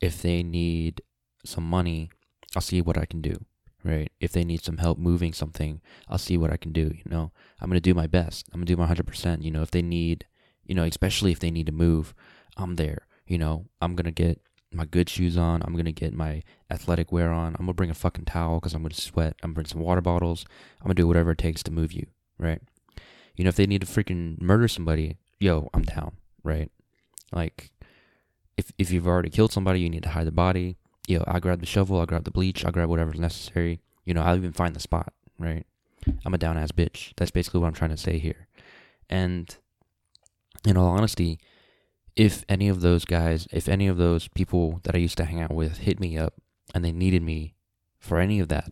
if 0.00 0.22
they 0.22 0.42
need 0.42 1.02
some 1.44 1.64
money, 1.64 2.10
I'll 2.54 2.62
see 2.62 2.80
what 2.80 2.98
I 2.98 3.04
can 3.04 3.20
do. 3.20 3.44
Right? 3.84 4.10
If 4.20 4.32
they 4.32 4.44
need 4.44 4.62
some 4.62 4.78
help 4.78 4.98
moving 4.98 5.32
something, 5.32 5.80
I'll 6.08 6.18
see 6.18 6.36
what 6.36 6.52
I 6.52 6.56
can 6.56 6.72
do, 6.72 6.92
you 6.94 7.04
know. 7.06 7.30
I'm 7.60 7.70
going 7.70 7.76
to 7.76 7.80
do 7.80 7.94
my 7.94 8.06
best. 8.06 8.48
I'm 8.52 8.60
going 8.60 8.66
to 8.66 8.74
do 8.74 8.76
my 8.76 8.92
100%, 8.92 9.42
you 9.42 9.50
know, 9.50 9.62
if 9.62 9.70
they 9.70 9.82
need 9.82 10.26
you 10.68 10.74
know, 10.74 10.84
especially 10.84 11.32
if 11.32 11.40
they 11.40 11.50
need 11.50 11.66
to 11.66 11.72
move, 11.72 12.14
I'm 12.56 12.76
there. 12.76 13.06
You 13.26 13.38
know, 13.38 13.66
I'm 13.80 13.96
going 13.96 14.04
to 14.04 14.12
get 14.12 14.40
my 14.72 14.84
good 14.84 15.08
shoes 15.08 15.36
on. 15.36 15.62
I'm 15.62 15.72
going 15.72 15.86
to 15.86 15.92
get 15.92 16.14
my 16.14 16.42
athletic 16.70 17.10
wear 17.10 17.32
on. 17.32 17.48
I'm 17.54 17.64
going 17.64 17.68
to 17.68 17.74
bring 17.74 17.90
a 17.90 17.94
fucking 17.94 18.26
towel 18.26 18.60
because 18.60 18.74
I'm 18.74 18.82
going 18.82 18.92
to 18.92 19.00
sweat. 19.00 19.34
I'm 19.42 19.48
going 19.48 19.52
to 19.52 19.54
bring 19.54 19.66
some 19.66 19.80
water 19.80 20.00
bottles. 20.00 20.44
I'm 20.80 20.86
going 20.86 20.96
to 20.96 21.02
do 21.02 21.08
whatever 21.08 21.32
it 21.32 21.38
takes 21.38 21.62
to 21.64 21.72
move 21.72 21.92
you, 21.92 22.06
right? 22.38 22.60
You 23.34 23.44
know, 23.44 23.48
if 23.48 23.56
they 23.56 23.66
need 23.66 23.80
to 23.80 23.86
freaking 23.86 24.40
murder 24.40 24.68
somebody, 24.68 25.16
yo, 25.40 25.70
I'm 25.72 25.82
down, 25.82 26.12
right? 26.42 26.70
Like, 27.32 27.70
if, 28.56 28.72
if 28.78 28.90
you've 28.90 29.06
already 29.06 29.30
killed 29.30 29.52
somebody, 29.52 29.80
you 29.80 29.88
need 29.88 30.02
to 30.02 30.10
hide 30.10 30.26
the 30.26 30.32
body. 30.32 30.76
Yo, 31.06 31.24
I 31.26 31.40
grab 31.40 31.60
the 31.60 31.66
shovel, 31.66 32.00
I 32.00 32.04
grab 32.04 32.24
the 32.24 32.30
bleach, 32.30 32.64
I 32.64 32.70
grab 32.70 32.90
whatever's 32.90 33.20
necessary. 33.20 33.80
You 34.04 34.12
know, 34.12 34.22
I'll 34.22 34.36
even 34.36 34.52
find 34.52 34.74
the 34.74 34.80
spot, 34.80 35.12
right? 35.38 35.64
I'm 36.24 36.34
a 36.34 36.38
down 36.38 36.58
ass 36.58 36.72
bitch. 36.72 37.12
That's 37.16 37.30
basically 37.30 37.60
what 37.60 37.68
I'm 37.68 37.74
trying 37.74 37.90
to 37.90 37.96
say 37.96 38.18
here. 38.18 38.48
And 39.08 39.56
in 40.66 40.76
all 40.76 40.88
honesty, 40.88 41.38
if 42.16 42.44
any 42.48 42.68
of 42.68 42.80
those 42.80 43.04
guys, 43.04 43.46
if 43.52 43.68
any 43.68 43.86
of 43.86 43.96
those 43.96 44.28
people 44.28 44.80
that 44.82 44.94
I 44.94 44.98
used 44.98 45.16
to 45.18 45.24
hang 45.24 45.40
out 45.40 45.54
with 45.54 45.78
hit 45.78 46.00
me 46.00 46.18
up 46.18 46.34
and 46.74 46.84
they 46.84 46.92
needed 46.92 47.22
me 47.22 47.54
for 47.98 48.18
any 48.18 48.40
of 48.40 48.48
that, 48.48 48.70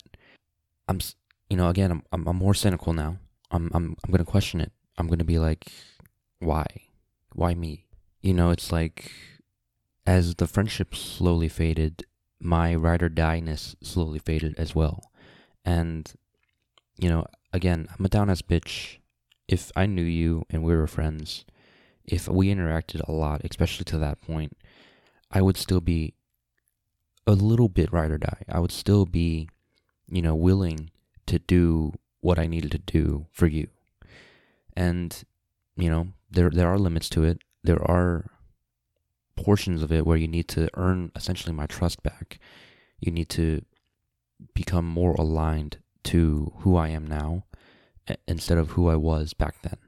I'm, 0.88 1.00
you 1.48 1.56
know, 1.56 1.68
again, 1.68 1.90
I'm, 1.90 2.02
I'm, 2.12 2.26
I'm 2.26 2.36
more 2.36 2.54
cynical 2.54 2.92
now. 2.92 3.18
I'm, 3.50 3.70
I'm, 3.72 3.96
I'm 4.04 4.10
going 4.10 4.24
to 4.24 4.30
question 4.30 4.60
it. 4.60 4.72
I'm 4.98 5.06
going 5.06 5.20
to 5.20 5.24
be 5.24 5.38
like, 5.38 5.66
why? 6.40 6.66
Why 7.32 7.54
me? 7.54 7.86
You 8.20 8.34
know, 8.34 8.50
it's 8.50 8.72
like, 8.72 9.12
as 10.06 10.34
the 10.34 10.46
friendship 10.46 10.94
slowly 10.94 11.48
faded, 11.48 12.04
my 12.40 12.74
ride 12.74 13.02
or 13.02 13.08
die 13.08 13.40
ness 13.40 13.76
slowly 13.82 14.18
faded 14.18 14.54
as 14.58 14.74
well. 14.74 15.10
And, 15.64 16.12
you 16.98 17.08
know, 17.08 17.26
again, 17.52 17.88
I'm 17.96 18.04
a 18.04 18.08
down 18.08 18.30
ass 18.30 18.42
bitch. 18.42 18.98
If 19.48 19.70
I 19.76 19.86
knew 19.86 20.02
you 20.02 20.44
and 20.50 20.64
we 20.64 20.74
were 20.74 20.86
friends, 20.86 21.44
if 22.06 22.28
we 22.28 22.48
interacted 22.48 23.06
a 23.06 23.12
lot, 23.12 23.42
especially 23.44 23.84
to 23.84 23.98
that 23.98 24.20
point, 24.20 24.56
I 25.30 25.42
would 25.42 25.56
still 25.56 25.80
be 25.80 26.14
a 27.26 27.32
little 27.32 27.68
bit 27.68 27.92
ride 27.92 28.10
or 28.10 28.18
die. 28.18 28.42
I 28.48 28.60
would 28.60 28.72
still 28.72 29.06
be, 29.06 29.48
you 30.08 30.22
know, 30.22 30.34
willing 30.34 30.90
to 31.26 31.38
do 31.38 31.92
what 32.20 32.38
I 32.38 32.46
needed 32.46 32.70
to 32.72 32.78
do 32.78 33.26
for 33.32 33.46
you. 33.46 33.68
And, 34.76 35.24
you 35.76 35.90
know, 35.90 36.08
there 36.30 36.50
there 36.50 36.68
are 36.68 36.78
limits 36.78 37.08
to 37.10 37.24
it. 37.24 37.38
There 37.64 37.82
are 37.82 38.30
portions 39.36 39.82
of 39.82 39.92
it 39.92 40.06
where 40.06 40.16
you 40.16 40.28
need 40.28 40.48
to 40.48 40.68
earn 40.74 41.12
essentially 41.16 41.52
my 41.52 41.66
trust 41.66 42.02
back. 42.02 42.38
You 43.00 43.10
need 43.12 43.28
to 43.30 43.64
become 44.54 44.86
more 44.86 45.14
aligned 45.14 45.78
to 46.04 46.52
who 46.58 46.76
I 46.76 46.88
am 46.88 47.06
now 47.06 47.44
instead 48.28 48.58
of 48.58 48.70
who 48.70 48.88
I 48.88 48.96
was 48.96 49.34
back 49.34 49.62
then. 49.62 49.78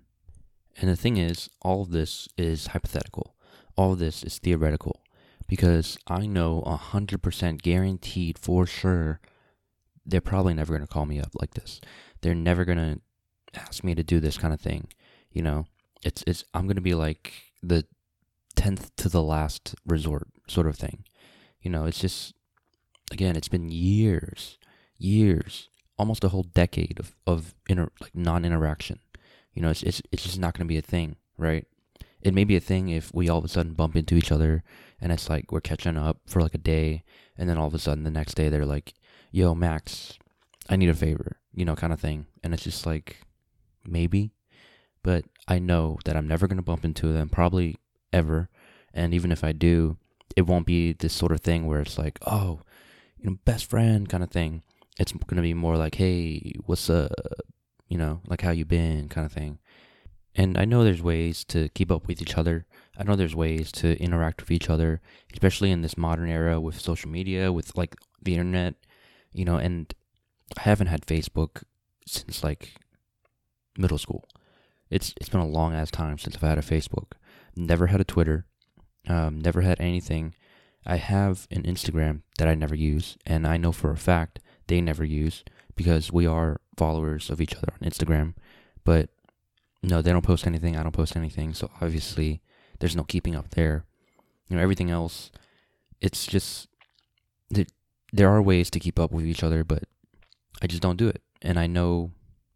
And 0.81 0.89
the 0.89 0.97
thing 0.97 1.17
is, 1.17 1.49
all 1.63 1.83
of 1.83 1.91
this 1.91 2.29
is 2.37 2.69
hypothetical. 2.69 3.35
all 3.77 3.93
of 3.93 3.99
this 4.01 4.25
is 4.25 4.39
theoretical 4.39 5.01
because 5.47 5.99
I 6.09 6.27
know 6.27 6.63
100% 6.67 7.63
guaranteed 7.63 8.39
for 8.39 8.67
sure 8.67 9.21
they're 10.05 10.21
probably 10.21 10.55
never 10.55 10.73
going 10.73 10.87
to 10.87 10.93
call 10.93 11.07
me 11.07 11.21
up 11.21 11.33
like 11.41 11.55
this. 11.55 11.81
They're 12.21 12.35
never 12.35 12.65
going 12.65 12.79
to 12.79 13.01
ask 13.61 13.85
me 13.85 13.95
to 13.95 14.03
do 14.03 14.21
this 14.21 14.37
kind 14.39 14.53
of 14.53 14.61
thing. 14.61 14.89
You 15.31 15.43
know, 15.43 15.67
it's 16.03 16.25
it's 16.27 16.45
I'm 16.55 16.67
going 16.67 16.77
to 16.77 16.83
be 16.83 16.95
like 16.95 17.33
the 17.63 17.85
10th 18.57 18.91
to 18.97 19.09
the 19.09 19.23
last 19.23 19.75
resort 19.87 20.27
sort 20.49 20.67
of 20.67 20.77
thing. 20.77 21.05
You 21.61 21.71
know, 21.71 21.85
it's 21.85 22.01
just 22.01 22.35
again, 23.13 23.37
it's 23.37 23.49
been 23.49 23.69
years, 23.71 24.59
years, 24.99 25.69
almost 25.99 26.25
a 26.25 26.29
whole 26.31 26.45
decade 26.45 26.99
of 26.99 27.15
of 27.27 27.55
inter, 27.69 27.91
like 28.01 28.15
non-interaction. 28.15 28.99
You 29.59 29.63
know, 29.63 29.71
it's 29.71 29.83
it's 29.83 30.01
it's 30.13 30.23
just 30.23 30.39
not 30.39 30.55
going 30.55 30.69
to 30.69 30.73
be 30.73 30.79
a 30.79 30.81
thing, 30.83 31.17
right? 31.37 31.67
It 32.23 32.33
may 32.33 32.45
be 32.45 32.55
a 32.55 32.61
thing 32.61 32.91
if 32.91 33.13
we 33.13 33.29
all 33.29 33.39
of 33.39 33.45
a 33.45 33.49
sudden 33.49 33.73
bump 33.75 33.97
into 33.97 34.15
each 34.15 34.31
other 34.31 34.63
and 35.01 35.11
it's 35.11 35.29
like 35.29 35.51
we're 35.51 35.61
catching 35.61 35.97
up 35.97 36.19
for 36.29 36.41
like 36.41 36.55
a 36.55 36.59
day 36.59 37.03
and 37.37 37.49
then 37.49 37.59
all 37.59 37.67
of 37.67 37.75
a 37.75 37.79
sudden 37.81 38.05
the 38.05 38.11
next 38.13 38.35
day 38.35 38.49
they're 38.49 38.65
like, 38.65 38.95
"Yo, 39.33 39.57
Max, 39.57 40.17
I 40.69 40.77
need 40.77 40.91
a 40.91 40.95
favor," 40.95 41.41
you 41.53 41.65
know, 41.65 41.75
kind 41.75 41.93
of 41.93 41.99
thing. 41.99 42.27
And 42.45 42.55
it's 42.55 42.63
just 42.63 42.87
like 42.87 43.23
maybe, 43.85 44.31
but 45.03 45.25
I 45.49 45.59
know 45.59 45.99
that 46.05 46.17
I'm 46.17 46.29
never 46.29 46.47
going 46.47 46.59
to 46.59 46.63
bump 46.63 46.85
into 46.85 47.13
them 47.13 47.29
probably 47.29 47.79
ever. 48.13 48.49
And 48.95 49.13
even 49.13 49.33
if 49.33 49.43
I 49.43 49.51
do, 49.51 49.97
it 50.37 50.43
won't 50.43 50.67
be 50.67 50.93
this 50.93 51.13
sort 51.13 51.33
of 51.33 51.41
thing 51.41 51.67
where 51.67 51.81
it's 51.81 51.99
like, 51.99 52.21
"Oh, 52.25 52.61
you 53.17 53.29
know, 53.29 53.39
best 53.45 53.69
friend 53.69 54.09
kind 54.09 54.23
of 54.23 54.31
thing." 54.31 54.63
It's 55.01 55.11
going 55.11 55.35
to 55.35 55.43
be 55.43 55.55
more 55.55 55.77
like, 55.77 55.97
"Hey, 55.97 56.53
what's 56.65 56.89
up?" 56.89 57.11
You 57.89 57.99
know, 57.99 58.21
like 58.27 58.43
how 58.43 58.51
you 58.51 58.65
been 58.65 59.09
kind 59.09 59.25
of 59.25 59.33
thing. 59.33 59.59
And 60.35 60.57
I 60.57 60.65
know 60.65 60.85
there's 60.85 61.03
ways 61.03 61.45
to 61.47 61.69
keep 61.71 61.91
up 61.91 62.07
with 62.07 62.23
each 62.23 62.37
other. 62.37 62.67
I 62.97 63.03
know 63.03 63.17
there's 63.17 63.35
ways 63.35 63.73
to 63.73 64.01
interact 64.01 64.41
with 64.41 64.51
each 64.51 64.71
other, 64.71 65.01
especially 65.33 65.71
in 65.71 65.83
this 65.83 65.97
modern 65.97 66.29
era 66.29 66.61
with 66.61 66.81
social 66.81 67.11
media, 67.11 67.51
with 67.51 67.77
like 67.77 67.97
the 68.23 68.35
internet, 68.35 68.75
you 69.33 69.45
know, 69.45 69.57
and 69.57 69.93
I 70.57 70.63
haven't 70.63 70.87
had 70.89 71.07
Facebook 71.07 71.63
since 72.07 72.45
like 72.45 72.75
middle 73.77 73.99
school. 73.99 74.29
It's 74.91 75.15
it's 75.21 75.29
been 75.29 75.41
a 75.41 75.47
long 75.47 75.75
ass 75.75 75.91
time 75.91 76.19
since 76.19 76.37
I've 76.37 76.43
had 76.43 76.59
a 76.59 76.63
Facebook. 76.63 77.13
Never 77.57 77.89
had 77.89 78.01
a 78.01 78.05
Twitter. 78.05 78.47
Um, 79.09 79.41
never 79.41 79.63
had 79.63 79.81
anything. 79.81 80.35
I 80.87 80.97
have 80.97 81.47
an 81.51 81.65
Instagram 81.65 82.23
that 82.39 82.49
I 82.49 82.55
never 82.55 82.75
use, 82.75 83.17
and 83.27 83.47
I 83.47 83.57
know 83.57 83.73
for 83.73 83.91
a 83.91 83.97
fact 83.97 84.41
they 84.69 84.81
never 84.81 85.05
use 85.05 85.45
because 85.77 86.13
we 86.13 86.27
are 86.27 86.61
followers 86.79 87.31
of 87.31 87.41
each 87.41 87.55
other 87.55 87.73
on 87.73 87.89
Instagram. 87.89 88.35
But 88.85 89.11
no, 89.83 90.01
they 90.03 90.13
don't 90.13 90.25
post 90.25 90.47
anything. 90.47 90.77
I 90.77 90.83
don't 90.83 90.93
post 90.93 91.17
anything. 91.17 91.55
So 91.55 91.71
obviously, 91.81 92.41
there's 92.79 92.97
no 92.97 93.05
keeping 93.05 93.35
up 93.35 93.51
there. 93.51 93.85
You 94.49 94.57
know, 94.57 94.63
everything 94.63 94.91
else, 94.91 95.31
it's 96.01 96.27
just 96.27 96.69
that 97.51 97.71
there 98.13 98.31
are 98.31 98.41
ways 98.41 98.71
to 98.71 98.81
keep 98.81 98.99
up 98.99 99.11
with 99.13 99.27
each 99.27 99.43
other, 99.43 99.65
but 99.65 99.85
I 100.63 100.67
just 100.67 100.83
don't 100.83 100.97
do 100.97 101.09
it, 101.09 101.23
and 101.43 101.59
I 101.59 101.67
know 101.67 102.13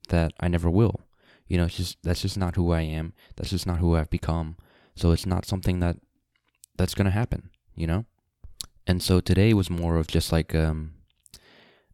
that 0.09 0.33
I 0.41 0.49
never 0.49 0.71
will. 0.71 1.01
You 1.47 1.59
know, 1.59 1.65
it's 1.65 1.77
just 1.77 1.99
that's 2.03 2.23
just 2.23 2.39
not 2.39 2.57
who 2.57 2.73
I 2.73 2.81
am. 2.81 3.13
That's 3.37 3.51
just 3.51 3.67
not 3.67 3.79
who 3.79 3.97
I've 3.97 4.11
become. 4.11 4.57
So 4.95 5.13
it's 5.13 5.27
not 5.27 5.45
something 5.45 5.81
that 5.81 5.97
that's 6.77 6.95
gonna 6.95 7.11
happen. 7.11 7.51
You 7.75 7.87
know, 7.87 8.05
and 8.87 9.03
so 9.03 9.21
today 9.21 9.53
was 9.55 9.71
more 9.71 9.97
of 9.97 10.07
just 10.07 10.33
like 10.33 10.55
um 10.55 10.93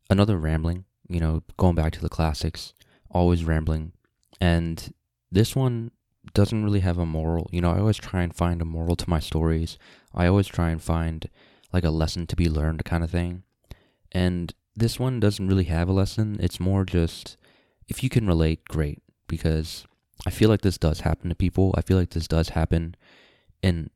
another 0.08 0.38
rambling. 0.38 0.84
You 1.08 1.20
know, 1.20 1.42
going 1.56 1.74
back 1.74 1.92
to 1.94 2.00
the 2.00 2.08
classics, 2.08 2.74
always 3.10 3.44
rambling, 3.44 3.92
and 4.40 4.92
this 5.30 5.56
one 5.56 5.90
doesn't 6.34 6.64
really 6.64 6.80
have 6.80 6.98
a 6.98 7.06
moral. 7.06 7.48
You 7.52 7.60
know, 7.60 7.70
I 7.70 7.78
always 7.78 7.96
try 7.96 8.22
and 8.22 8.34
find 8.34 8.60
a 8.60 8.66
moral 8.66 8.96
to 8.96 9.10
my 9.10 9.20
stories. 9.20 9.78
I 10.14 10.26
always 10.26 10.46
try 10.46 10.70
and 10.70 10.82
find 10.82 11.28
like 11.72 11.84
a 11.84 11.90
lesson 11.90 12.26
to 12.26 12.36
be 12.36 12.48
learned 12.48 12.84
kind 12.84 13.04
of 13.04 13.10
thing. 13.10 13.42
And 14.12 14.52
this 14.74 14.98
one 14.98 15.20
doesn't 15.20 15.48
really 15.48 15.64
have 15.64 15.88
a 15.88 15.92
lesson. 15.92 16.36
It's 16.40 16.60
more 16.60 16.84
just 16.84 17.36
if 17.88 18.02
you 18.02 18.08
can 18.08 18.26
relate, 18.26 18.64
great. 18.68 19.02
Because 19.26 19.86
I 20.26 20.30
feel 20.30 20.48
like 20.48 20.62
this 20.62 20.78
does 20.78 21.00
happen 21.00 21.28
to 21.28 21.34
people. 21.34 21.74
I 21.76 21.82
feel 21.82 21.98
like 21.98 22.10
this 22.10 22.28
does 22.28 22.50
happen 22.50 22.94
in 23.62 23.90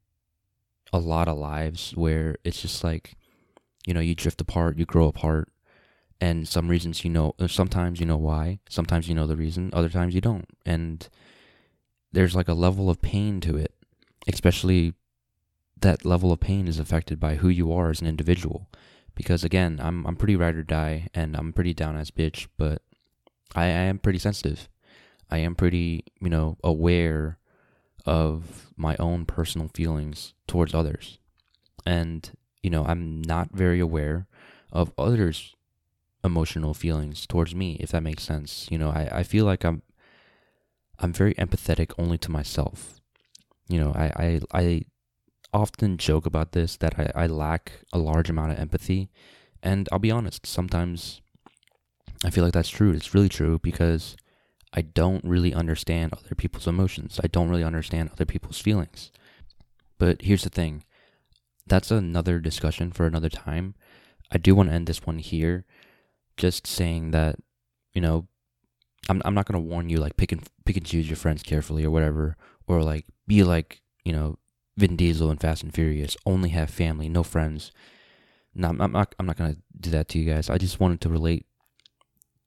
a 0.93 0.99
lot 0.99 1.29
of 1.29 1.39
lives 1.39 1.93
where 1.97 2.37
it's 2.45 2.61
just 2.61 2.85
like, 2.85 3.15
you 3.87 3.95
know, 3.95 4.01
you 4.01 4.15
drift 4.15 4.41
apart, 4.41 4.77
you 4.77 4.85
grow 4.85 5.07
apart, 5.07 5.51
and 6.23 6.47
some 6.47 6.69
reasons 6.69 7.03
you 7.03 7.11
know, 7.11 7.35
uh, 7.41 7.49
sometimes 7.49 7.99
you 7.99 8.07
know 8.07 8.17
why, 8.17 8.61
sometimes 8.69 9.09
you 9.09 9.15
know 9.15 9.27
the 9.27 9.37
reason, 9.37 9.71
other 9.73 9.89
times 9.89 10.15
you 10.15 10.21
don't. 10.21 10.47
And 10.65 11.09
there's 12.13 12.37
like 12.37 12.47
a 12.47 12.55
level 12.55 12.89
of 12.89 13.03
pain 13.03 13.41
to 13.41 13.57
it, 13.57 13.75
especially 14.29 14.95
that 15.81 16.05
level 16.05 16.31
of 16.31 16.39
pain 16.39 16.69
is 16.69 16.79
affected 16.79 17.19
by 17.19 17.35
who 17.35 17.49
you 17.49 17.73
are 17.73 17.91
as 17.91 18.01
an 18.01 18.07
individual. 18.07 18.69
Because 19.17 19.43
again, 19.43 19.81
I'm 19.83 20.07
I'm 20.07 20.15
pretty 20.15 20.37
ride 20.37 20.55
or 20.55 20.63
die, 20.63 21.09
and 21.13 21.37
I'm 21.37 21.53
pretty 21.53 21.75
down 21.75 21.97
as 21.97 22.13
bitch, 22.13 22.47
but 22.57 22.83
I, 23.57 23.65
I 23.65 23.87
am 23.91 23.99
pretty 23.99 24.21
sensitive. 24.21 24.69
I 25.29 25.39
am 25.39 25.57
pretty, 25.57 26.05
you 26.21 26.31
know, 26.31 26.57
aware 26.63 27.39
of 28.07 28.73
my 28.77 28.95
own 29.01 29.27
personal 29.27 29.69
feelings 29.75 30.35
towards 30.47 30.73
others. 30.73 31.19
And, 31.85 32.31
you 32.63 32.71
know, 32.71 32.85
I'm 32.85 33.23
not 33.23 33.51
very 33.53 33.81
aware 33.81 34.29
of 34.71 34.93
others' 34.97 35.57
emotional 36.25 36.75
feelings 36.75 37.27
towards 37.27 37.55
me, 37.55 37.77
if 37.81 37.91
that 37.91 38.03
makes 38.03 38.23
sense. 38.23 38.69
You 38.71 38.79
know, 38.79 38.91
I, 38.91 39.09
I 39.19 39.23
feel 39.23 39.45
like 39.45 39.65
I'm 39.65 39.83
I'm 40.99 41.13
very 41.13 41.35
empathetic 41.35 41.93
only 41.99 42.19
to 42.19 42.31
myself. 42.31 43.01
You 43.69 43.81
know, 43.81 43.93
I, 43.93 44.13
I, 44.17 44.41
I 44.53 44.83
often 45.53 45.99
joke 45.99 46.27
about 46.27 46.53
this 46.53 46.77
that 46.77 46.99
I, 46.99 47.25
I 47.25 47.27
lack 47.27 47.73
a 47.93 47.99
large 47.99 48.31
amount 48.31 48.53
of 48.53 48.59
empathy. 48.59 49.11
And 49.63 49.89
I'll 49.91 49.99
be 49.99 50.11
honest, 50.11 50.47
sometimes 50.47 51.21
I 52.25 52.31
feel 52.31 52.45
like 52.45 52.53
that's 52.53 52.69
true. 52.69 52.93
It's 52.93 53.15
really 53.15 53.29
true 53.29 53.59
because 53.59 54.17
I 54.73 54.83
don't 54.83 55.25
really 55.25 55.53
understand 55.53 56.13
other 56.13 56.35
people's 56.35 56.67
emotions. 56.67 57.21
I 57.23 57.27
don't 57.27 57.49
really 57.49 57.65
understand 57.65 58.11
other 58.13 58.25
people's 58.25 58.61
feelings. 58.61 59.11
But 59.99 60.23
here's 60.23 60.45
the 60.45 60.51
thing 60.51 60.85
that's 61.67 61.91
another 61.91 62.41
discussion 62.41 62.91
for 62.91 63.07
another 63.07 63.29
time. 63.29 63.75
I 64.33 64.39
do 64.39 64.55
want 64.55 64.69
to 64.69 64.75
end 64.75 64.87
this 64.87 65.07
one 65.07 65.19
here, 65.19 65.65
just 66.37 66.67
saying 66.67 67.11
that, 67.13 67.37
you 67.93 68.01
know, 68.01 68.27
I'm 69.09 69.21
I'm 69.25 69.35
not 69.35 69.47
gonna 69.47 69.61
warn 69.61 69.89
you 69.89 69.99
like 69.99 70.17
pick 70.17 70.33
and 70.33 70.49
pick 70.65 70.77
and 70.77 70.87
choose 70.87 71.09
your 71.09 71.17
friends 71.17 71.43
carefully 71.43 71.85
or 71.85 71.91
whatever, 71.91 72.37
or 72.67 72.83
like 72.83 73.07
be 73.27 73.43
like 73.43 73.83
you 74.05 74.13
know 74.13 74.39
Vin 74.77 74.97
Diesel 74.97 75.31
and 75.31 75.41
Fast 75.41 75.63
and 75.63 75.75
Furious, 75.75 76.17
only 76.25 76.51
have 76.51 76.71
family, 76.71 77.09
no 77.09 77.23
friends. 77.23 77.73
No, 78.55 78.69
I'm, 78.69 78.81
I'm 78.81 78.93
not 78.93 79.15
I'm 79.19 79.27
not 79.27 79.37
gonna 79.37 79.57
do 79.79 79.91
that 79.91 80.09
to 80.11 80.19
you 80.19 80.33
guys. 80.33 80.49
I 80.49 80.59
just 80.59 80.81
wanted 80.81 81.01
to 81.03 81.09
relate, 81.09 81.47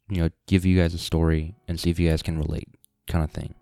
you 0.10 0.22
know, 0.22 0.30
give 0.48 0.66
you 0.66 0.78
guys 0.78 0.94
a 0.94 1.00
story 1.00 1.56
and 1.68 1.80
see 1.80 1.90
if 1.90 2.00
you 2.00 2.10
guys 2.10 2.22
can 2.22 2.38
relate, 2.38 2.70
kind 3.08 3.24
of 3.24 3.32
thing. 3.32 3.54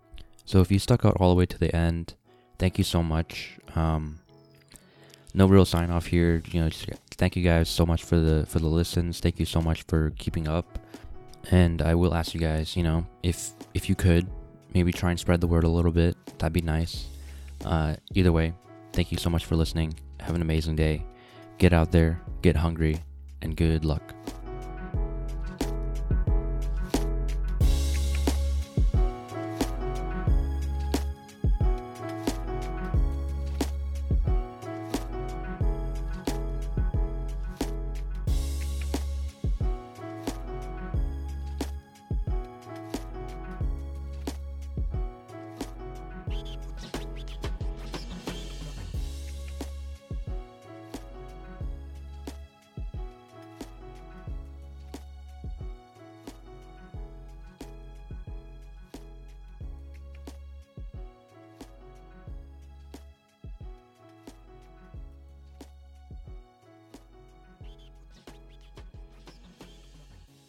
So 0.44 0.60
if 0.60 0.70
you 0.70 0.78
stuck 0.78 1.04
out 1.04 1.16
all 1.18 1.30
the 1.30 1.38
way 1.38 1.46
to 1.46 1.58
the 1.58 1.74
end, 1.74 2.14
thank 2.58 2.78
you 2.78 2.84
so 2.84 3.02
much. 3.02 3.58
Um, 3.74 4.20
no 5.34 5.46
real 5.46 5.64
sign 5.64 5.90
off 5.90 6.06
here. 6.06 6.42
You 6.50 6.62
know, 6.62 6.68
just 6.68 6.88
thank 7.10 7.36
you 7.36 7.42
guys 7.42 7.68
so 7.68 7.84
much 7.84 8.04
for 8.04 8.16
the 8.16 8.46
for 8.46 8.60
the 8.60 8.68
listens. 8.68 9.20
Thank 9.20 9.38
you 9.38 9.46
so 9.46 9.60
much 9.60 9.82
for 9.82 10.10
keeping 10.18 10.48
up. 10.48 10.78
And 11.50 11.82
I 11.82 11.94
will 11.94 12.14
ask 12.14 12.32
you 12.32 12.40
guys, 12.40 12.76
you 12.76 12.82
know, 12.82 13.04
if 13.22 13.50
if 13.74 13.88
you 13.88 13.94
could, 13.94 14.26
maybe 14.72 14.92
try 14.92 15.10
and 15.10 15.20
spread 15.20 15.40
the 15.40 15.46
word 15.46 15.64
a 15.64 15.68
little 15.68 15.92
bit. 15.92 16.16
That'd 16.38 16.52
be 16.52 16.62
nice. 16.62 17.06
Uh, 17.64 17.96
either 18.14 18.32
way, 18.32 18.54
thank 18.92 19.12
you 19.12 19.18
so 19.18 19.28
much 19.28 19.44
for 19.44 19.56
listening. 19.56 19.94
Have 20.20 20.34
an 20.34 20.42
amazing 20.42 20.76
day. 20.76 21.04
Get 21.58 21.72
out 21.72 21.92
there, 21.92 22.20
get 22.42 22.56
hungry, 22.56 22.98
and 23.42 23.56
good 23.56 23.84
luck. 23.84 24.02